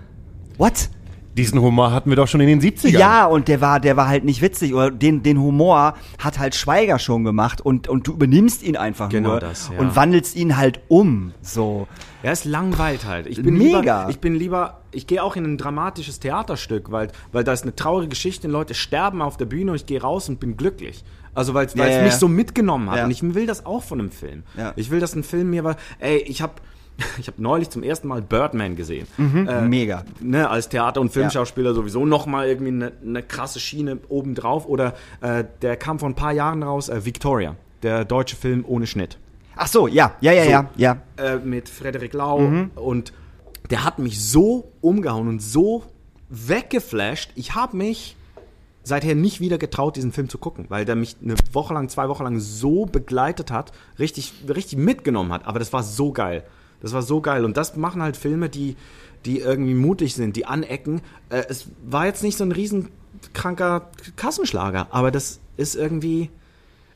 [0.58, 0.90] what?
[1.36, 2.98] Diesen Humor hatten wir doch schon in den 70ern.
[2.98, 4.74] Ja, und der war, der war halt nicht witzig.
[4.74, 9.08] Oder den, den Humor hat halt Schweiger schon gemacht und, und du übernimmst ihn einfach
[9.08, 9.78] Genau nur das, ja.
[9.78, 11.32] und wandelst ihn halt um.
[11.40, 11.86] So.
[12.22, 13.26] Ja, es langweilt halt.
[13.26, 13.78] Ich bin Mega.
[13.78, 17.62] Lieber, ich bin lieber, ich gehe auch in ein dramatisches Theaterstück, weil, weil da ist
[17.62, 21.04] eine traurige Geschichte, Leute sterben auf der Bühne und ich gehe raus und bin glücklich.
[21.32, 22.18] Also weil es Ja, ja, mich ja.
[22.18, 22.98] so mitgenommen hat.
[22.98, 23.04] Ja.
[23.04, 24.42] Und ich will das auch von einem Film.
[24.58, 24.72] Ja.
[24.76, 26.54] Ich will, dass ein Film mir war, ey, ich habe
[27.18, 29.06] ich hab neulich zum ersten Mal Birdman gesehen.
[29.18, 30.04] Äh, Mega.
[30.20, 34.66] ne, als Theater- und Filmschauspieler sowieso nochmal irgendwie eine, eine krasse Schiene obendrauf.
[34.66, 38.86] Oder äh, der kam vor ein paar Jahren raus, äh, Victoria, der deutsche Film ohne
[38.86, 39.18] Schnitt
[39.56, 40.50] Ach so, ja, ja, ja, So.
[40.50, 40.96] ja, ja.
[41.18, 42.38] äh, mit Frederik Lau
[42.76, 43.12] und
[43.68, 45.84] der hat mich so umgehauen und so
[46.30, 47.32] weggeflasht.
[47.34, 48.16] Ich habe mich
[48.82, 52.08] seither nicht wieder getraut, diesen Film zu gucken, weil der mich eine Woche lang, zwei
[52.08, 55.46] Wochen lang so begleitet hat, richtig, richtig mitgenommen hat.
[55.46, 56.44] Aber das war so geil.
[56.82, 57.44] Das war so geil.
[57.44, 58.76] Und das machen halt Filme, die,
[59.26, 61.02] die irgendwie mutig sind, die anecken.
[61.28, 66.30] Äh, es war jetzt nicht so ein riesenkranker Kassenschlager, aber das ist irgendwie,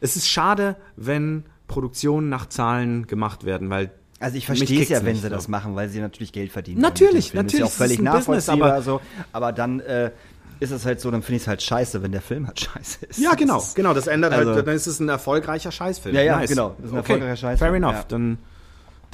[0.00, 5.04] es ist schade, wenn Produktionen nach Zahlen gemacht werden, weil Also ich verstehe es ja,
[5.04, 5.28] wenn sie so.
[5.28, 6.80] das machen, weil sie natürlich Geld verdienen.
[6.80, 8.72] Natürlich, natürlich, Ist ja auch völlig ein Business, nachvollziehbar.
[8.74, 9.00] aber- so.
[9.32, 10.10] aber dann äh,
[10.60, 13.06] ist es halt so, dann finde ich es halt scheiße, wenn der Film halt scheiße
[13.06, 13.18] ist.
[13.18, 13.92] Ja, genau, Das ist- genau.
[13.94, 16.14] Das ändert also- halt, dann ist es ein erfolgreicher Scheißfilm.
[16.14, 16.50] Ja, ja, nice.
[16.50, 17.12] genau, das ist ein okay.
[17.12, 17.94] erfolgreicher Scheißfilm, Fair enough.
[17.94, 18.04] ja.
[18.08, 18.38] Dann,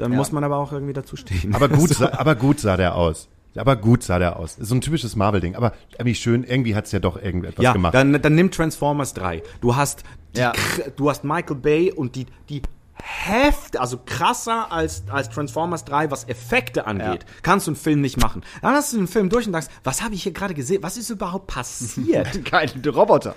[0.00, 0.18] dann Ja.
[0.18, 1.54] muss man aber auch irgendwie dazu stehen.
[1.54, 3.28] Aber gut, sah, aber gut sah der aus.
[3.56, 4.58] Aber gut sah der aus.
[4.58, 5.56] Ist so ein typisches Marvel-Ding.
[5.56, 7.94] Aber irgendwie schön, irgendwie hat's ja doch irgendetwas ja, gemacht.
[7.94, 9.42] dann, dann nimm Transformers 3.
[9.60, 10.04] Du hast,
[10.36, 10.52] die, Ja.
[10.96, 12.62] Du hast Michael Bay und die, die
[13.02, 17.24] heft, also krasser als, als Transformers 3, was Effekte angeht.
[17.42, 18.42] Kannst du einen Film nicht machen.
[18.62, 20.82] Dann hast du den Film durch und sagst, was habe ich hier gerade gesehen?
[20.82, 22.44] Was ist überhaupt passiert?
[22.44, 23.34] Keine Roboter.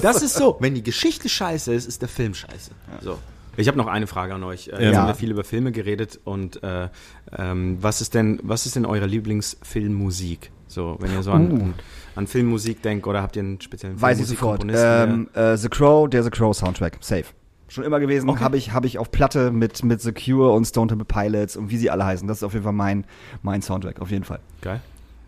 [0.00, 0.56] Das ist so.
[0.60, 2.70] Wenn die Geschichte scheiße ist, ist der Film scheiße.
[3.02, 3.18] So.
[3.56, 4.68] Ich habe noch eine Frage an euch.
[4.68, 4.98] Äh, Ja.
[5.00, 6.88] haben wir viel über Filme geredet und äh,
[7.36, 10.50] ähm, was ist denn, was ist denn eure Lieblingsfilmmusik?
[10.68, 11.74] So, wenn ihr so an, an,
[12.16, 14.64] an Filmmusik denkt oder habt ihr einen speziellen Weiß ich sofort.
[14.66, 16.96] Ähm, äh, The Crow, der The Crow Soundtrack.
[17.00, 17.24] Safe.
[17.68, 18.28] Schon immer gewesen.
[18.28, 18.40] Okay.
[18.40, 21.70] Habe ich, hab ich auf Platte mit, mit The Cure und Stone Temple Pilots und
[21.70, 22.26] wie sie alle heißen.
[22.28, 23.04] Das ist auf jeden Fall mein,
[23.42, 24.00] mein Soundtrack.
[24.00, 24.40] Auf jeden Fall.
[24.62, 24.80] Geil.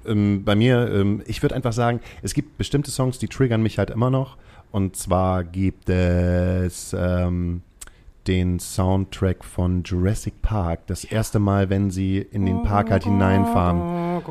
[0.07, 3.79] Ähm, bei mir, ähm, ich würde einfach sagen, es gibt bestimmte Songs, die triggern mich
[3.79, 4.37] halt immer noch.
[4.71, 7.63] Und zwar gibt es ähm,
[8.27, 10.87] den Soundtrack von Jurassic Park.
[10.87, 14.23] Das erste Mal, wenn sie in den Park halt hineinfahren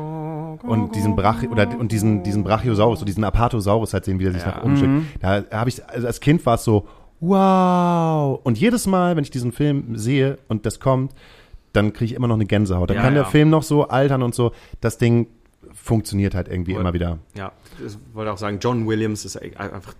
[0.62, 4.32] und diesen Brach oder und diesen diesen Brachiosaurus oder diesen Apatosaurus halt sehen, wie er
[4.32, 4.48] sich Ja.
[4.48, 5.22] nach oben schickt.
[5.22, 6.86] Da habe ich also als Kind war es so
[7.20, 11.12] wow und jedes Mal, wenn ich diesen Film sehe und das kommt,
[11.72, 12.90] dann kriege ich immer noch eine Gänsehaut.
[12.90, 13.28] Dann Ja, kann der ja.
[13.28, 14.52] Film noch so altern und so.
[14.80, 15.26] Das Ding
[15.72, 16.80] funktioniert halt irgendwie Voll.
[16.82, 17.18] immer wieder.
[17.36, 17.52] Ja,
[17.84, 19.94] ich wollte auch sagen, John Williams ist einfach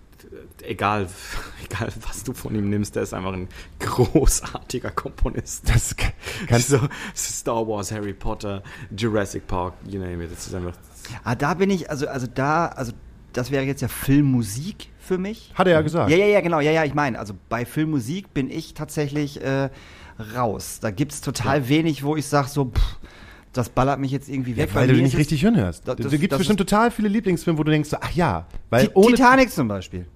[0.63, 1.07] egal,
[1.65, 3.47] egal was du von ihm nimmst, der ist einfach ein
[3.79, 5.69] großartiger Komponist.
[5.69, 6.11] Das kann,
[6.47, 6.79] kannst so,
[7.15, 8.61] Star Wars, Harry Potter,
[8.95, 10.31] Jurassic Park, you name it.
[10.31, 10.73] Das ist einfach.
[11.23, 12.91] Ah, da bin ich, also, also da, also
[13.33, 15.51] das wäre jetzt ja Filmmusik für mich.
[15.55, 16.09] hat er ja gesagt.
[16.09, 16.59] Ja, ja, ja, genau.
[16.59, 19.69] Ja, ja, ich meine, also bei Filmmusik bin ich tatsächlich äh,
[20.35, 20.79] raus.
[20.81, 22.97] Da gibt's total wenig, wo ich sage so, pff,
[23.53, 24.69] das ballert mich jetzt irgendwie weg.
[24.69, 25.87] Ja, weil du nicht es- richtig hinhörst.
[25.87, 29.15] Da gibt das bestimmt total viele Lieblingsfilme, wo du denkst, so, ach ja, weil ohne
[29.15, 30.07] Titanic zum Beispiel.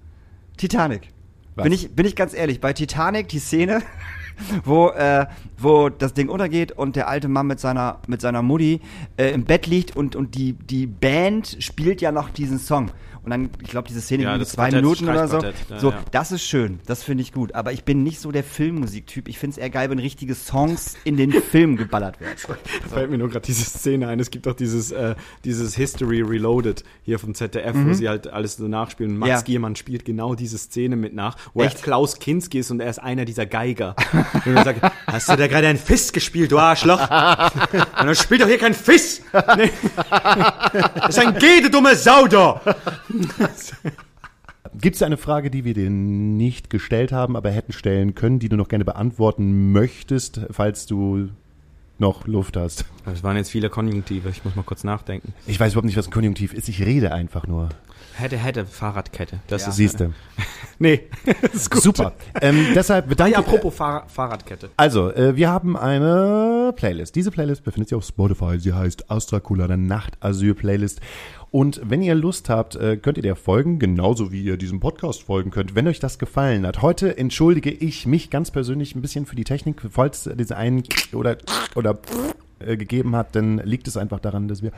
[0.60, 1.08] Titanic.
[1.54, 1.64] Was?
[1.64, 3.82] Bin ich, bin ich ganz ehrlich, bei Titanic die Szene,
[4.64, 8.80] wo, äh, wo das Ding untergeht und der alte Mann mit seiner, mit seiner Mutti
[9.16, 12.90] äh, im Bett liegt und, und die, die Band spielt ja noch diesen Song.
[13.22, 15.40] Und dann, ich glaube, diese Szene Ja, das zwei Quartett, Minuten oder so.
[15.42, 15.98] Ja, so, ja.
[16.10, 17.54] das ist schön, das finde ich gut.
[17.54, 19.28] Aber ich bin nicht so der Filmmusiktyp.
[19.28, 22.36] Ich finde es eher geil, wenn richtige Songs in den Film geballert werden.
[22.82, 24.20] Da fällt mir nur gerade diese Szene ein.
[24.20, 25.14] Es gibt doch dieses, äh,
[25.44, 29.18] dieses History Reloaded hier vom ZDF, wo sie halt alles so nachspielen.
[29.18, 29.40] Max Ja.
[29.42, 31.76] Giermann spielt genau diese Szene mit nach, wo Echt?
[31.76, 33.94] er Klaus Kinski ist und er ist einer dieser Geiger.
[34.44, 37.00] und er sagt, hast du da gerade ein Fist gespielt, du Arschloch?
[37.00, 39.22] und dann spielt doch hier kein Fist!
[39.56, 39.70] Nee.
[40.94, 42.60] Das ist ein G, du dumme Sau da!
[44.80, 48.48] Gibt es eine Frage, die wir dir nicht gestellt haben, aber hätten stellen können, die
[48.48, 51.30] du noch gerne beantworten möchtest, falls du
[51.98, 52.84] noch Luft hast?
[53.04, 55.34] Das waren jetzt viele Konjunktive, ich muss mal kurz nachdenken.
[55.46, 56.68] Ich weiß überhaupt nicht, was ein Konjunktiv ist.
[56.68, 57.68] Ich rede einfach nur.
[58.20, 59.40] Hätte, hätte, Fahrradkette.
[59.48, 60.12] Das ist, Siehst du.
[60.82, 61.08] Nee,
[61.42, 61.82] das ist gut.
[61.82, 62.14] Super.
[62.40, 64.70] Ähm, deshalb bedanke ja, apropos Fahr Fahrradkette.
[64.78, 67.14] Also, äh, wir haben eine Playlist.
[67.16, 68.58] Diese Playlist befindet sich auf Spotify.
[68.58, 71.02] Sie heißt Astracula, der Nachtasyl-Playlist.
[71.50, 75.22] Und wenn ihr Lust habt, äh, könnt ihr der folgen, genauso wie ihr diesem Podcast
[75.22, 76.80] folgen könnt, wenn euch das gefallen hat.
[76.80, 81.36] Heute entschuldige ich mich ganz persönlich ein bisschen für die Technik, falls diese einen oder
[81.74, 81.98] oder
[82.60, 84.72] äh, gegeben hat, dann liegt es einfach daran, dass wir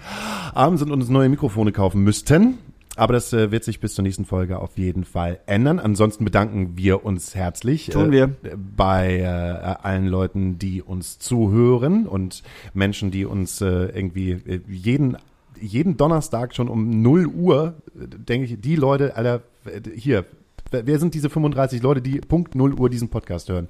[0.55, 2.59] abends und uns neue Mikrofone kaufen müssten.
[2.97, 5.78] Aber das äh, wird sich bis zur nächsten Folge auf jeden Fall ändern.
[5.78, 8.57] Ansonsten bedanken wir uns herzlich Tun äh, wir.
[8.76, 12.43] bei äh, allen Leuten, die uns zuhören und
[12.74, 15.16] Menschen, die uns äh, irgendwie äh, jeden
[15.61, 20.24] jeden Donnerstag schon um 0 Uhr, äh, denke ich, die Leute, Alter, äh, hier,
[20.72, 23.68] wer sind diese 35 Leute, die Punkt 0 Uhr diesen Podcast hören?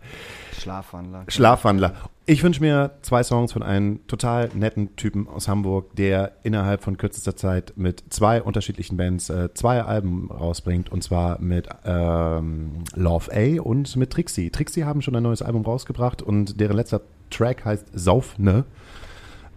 [0.58, 1.24] Schlafwandler.
[1.28, 1.94] Schlafwandler.
[2.24, 6.96] Ich wünsche mir zwei Songs von einem total netten Typen aus Hamburg, der innerhalb von
[6.96, 10.90] kürzester Zeit mit zwei unterschiedlichen Bands äh, zwei Alben rausbringt.
[10.90, 14.50] Und zwar mit ähm, Love A und mit Trixie.
[14.50, 17.00] Trixie haben schon ein neues Album rausgebracht und deren letzter
[17.30, 18.64] Track heißt Saufne.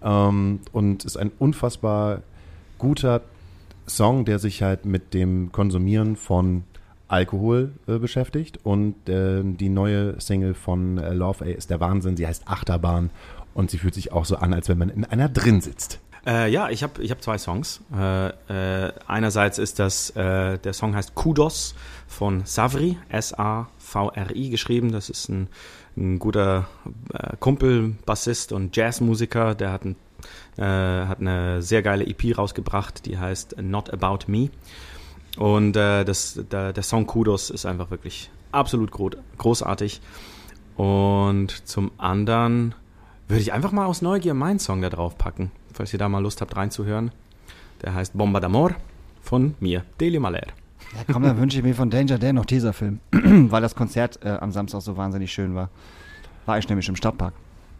[0.01, 2.23] Ähm, und ist ein unfassbar
[2.79, 3.21] guter
[3.87, 6.63] Song, der sich halt mit dem Konsumieren von
[7.07, 12.17] Alkohol äh, beschäftigt und äh, die neue Single von äh, Love A ist der Wahnsinn.
[12.17, 13.11] Sie heißt Achterbahn
[13.53, 15.99] und sie fühlt sich auch so an, als wenn man in einer drin sitzt.
[16.25, 17.81] Äh, ja, ich habe ich hab zwei Songs.
[17.95, 18.29] Äh,
[18.87, 21.75] äh, einerseits ist das, der Song heißt Kudos
[22.07, 24.91] von Savri, S-A-V-R-I geschrieben.
[24.91, 25.47] Das ist ein,
[25.95, 26.67] ein guter
[27.39, 29.53] Kumpel, Bassist und Jazzmusiker.
[29.53, 29.95] Der hat, ein,
[30.57, 34.49] hat eine sehr geile EP rausgebracht, die heißt Not About Me.
[35.38, 40.01] Und äh, das, der, der Song Kudos ist einfach wirklich absolut gro großartig.
[40.77, 42.75] Und zum anderen
[43.27, 46.19] würde ich einfach mal aus Neugier meinen Song da drauf packen, falls ihr da mal
[46.19, 47.11] Lust habt reinzuhören.
[47.81, 48.75] Der heißt Bomba d'Amor
[49.21, 50.47] von mir, Deli Maler.
[50.95, 54.29] Ja, komm, dann wünsche ich mir von Danger Dan noch Teaserfilm, weil das Konzert äh,
[54.29, 55.69] am Samstag so wahnsinnig schön war.
[56.45, 57.33] War ich nämlich im Stadtpark.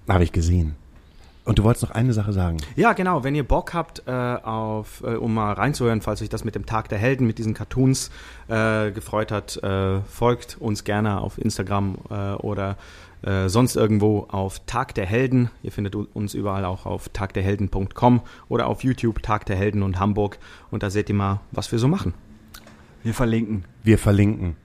[0.10, 0.76] Habe ich gesehen.
[1.46, 2.58] Und du wolltest noch eine Sache sagen.
[2.76, 3.24] Ja, genau.
[3.24, 6.66] Wenn ihr Bock habt, äh, auf, äh, um mal reinzuhören, falls euch das mit dem
[6.66, 8.10] Tag der Helden, mit diesen Cartoons
[8.48, 12.78] äh, gefreut hat, äh, folgt uns gerne auf Instagram äh, oder
[13.22, 15.52] äh, sonst irgendwo auf Tag der Helden.
[15.62, 20.40] Ihr findet uns überall auch auf tagderhelden.com oder auf YouTube Tag der Helden und Hamburg.
[20.72, 22.16] Und da seht ihr mal, was wir so machen.
[23.04, 23.66] Wir verlinken.
[23.84, 24.56] Wir verlinken.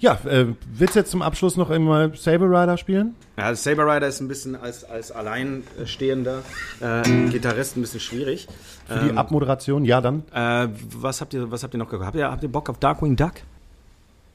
[0.00, 3.14] Ja, äh, willst du jetzt zum Abschluss noch einmal Saber Rider spielen?
[3.36, 6.42] Ja, Saber Rider ist ein bisschen als, als alleinstehender
[6.80, 8.48] äh, Gitarrist ein bisschen schwierig.
[8.86, 9.84] Für die Abmoderation?
[9.84, 10.22] Ja, dann.
[10.32, 12.06] Äh, was habt ihr, was habt ihr noch gehört?
[12.06, 13.34] Habt ihr, habt ihr Bock auf Darkwing Duck?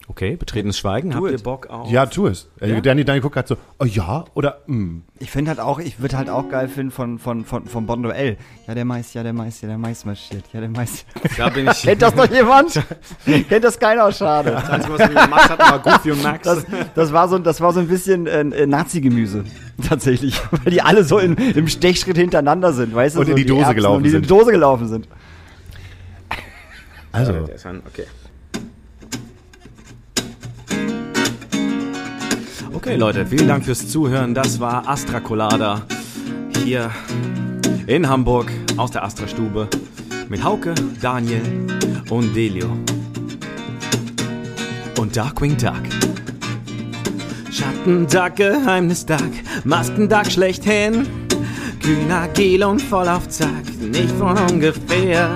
[0.08, 1.10] Okay, betretenes Schweigen.
[1.10, 1.40] Do habt ihr.
[1.40, 1.90] Bock auf?
[1.90, 2.48] Ja, tu es.
[2.62, 2.82] Äh, Ja?
[2.82, 5.00] Danny, Danny guckt gerade so, oh ja oder mm.
[5.18, 8.10] Ich finde halt auch, ich würde halt auch geil finden von, von, von, von Bondo
[8.10, 8.38] L.
[8.68, 10.44] Ja, der Mais, ja, der Mais, ja, der Mais marschiert.
[10.54, 11.06] Ja, der Mais.
[11.38, 11.82] Da bin ich.
[11.82, 12.74] Kennt das noch jemand?
[13.50, 14.12] Kennt das keiner?
[14.12, 14.52] Schade.
[14.52, 16.44] Das Einzige, was wir gemacht hatten, war Goofy und Max.
[16.44, 19.44] Das, das, war so, das war so ein bisschen äh, äh, Nazi-Gemüse.
[19.88, 20.40] Tatsächlich.
[20.52, 23.22] Weil die alle so in, im Stechschritt hintereinander sind, weißt du?
[23.22, 24.26] Und so in die Dose Erbsen gelaufen und die in sind.
[24.26, 25.08] die Dose gelaufen sind.
[27.12, 28.06] Also, Der ist ein- okay.
[32.86, 34.36] Okay, Leute, vielen Dank fürs Zuhören.
[34.36, 35.82] Das war Astra Colada
[36.64, 36.92] hier
[37.88, 39.68] in Hamburg aus der Astra-Stube
[40.30, 41.42] mit Hauke, Daniel
[42.12, 42.68] und Delio.
[45.00, 45.82] Und Darkwing Duck.
[47.52, 49.32] Schattenduck, Geheimnisduck,
[49.64, 51.08] Maskenduck schlechthin.
[51.82, 55.36] Kühn, agil und voll auf Zack, nicht von ungefähr.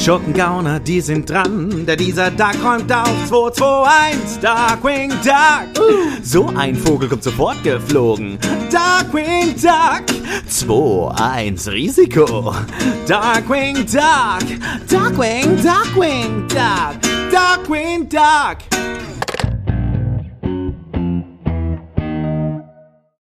[0.00, 5.84] Schurkengauner, die sind dran, der dieser Duck räumt auf 221, Darkwing Duck.
[6.22, 8.38] So ein Vogel kommt sofort geflogen.
[8.70, 10.06] Darkwing Duck,
[10.48, 12.54] 2-1 Risiko.
[13.06, 18.56] Darkwing Duck, Darkwing, Darkwing Duck, Darkwing Duck.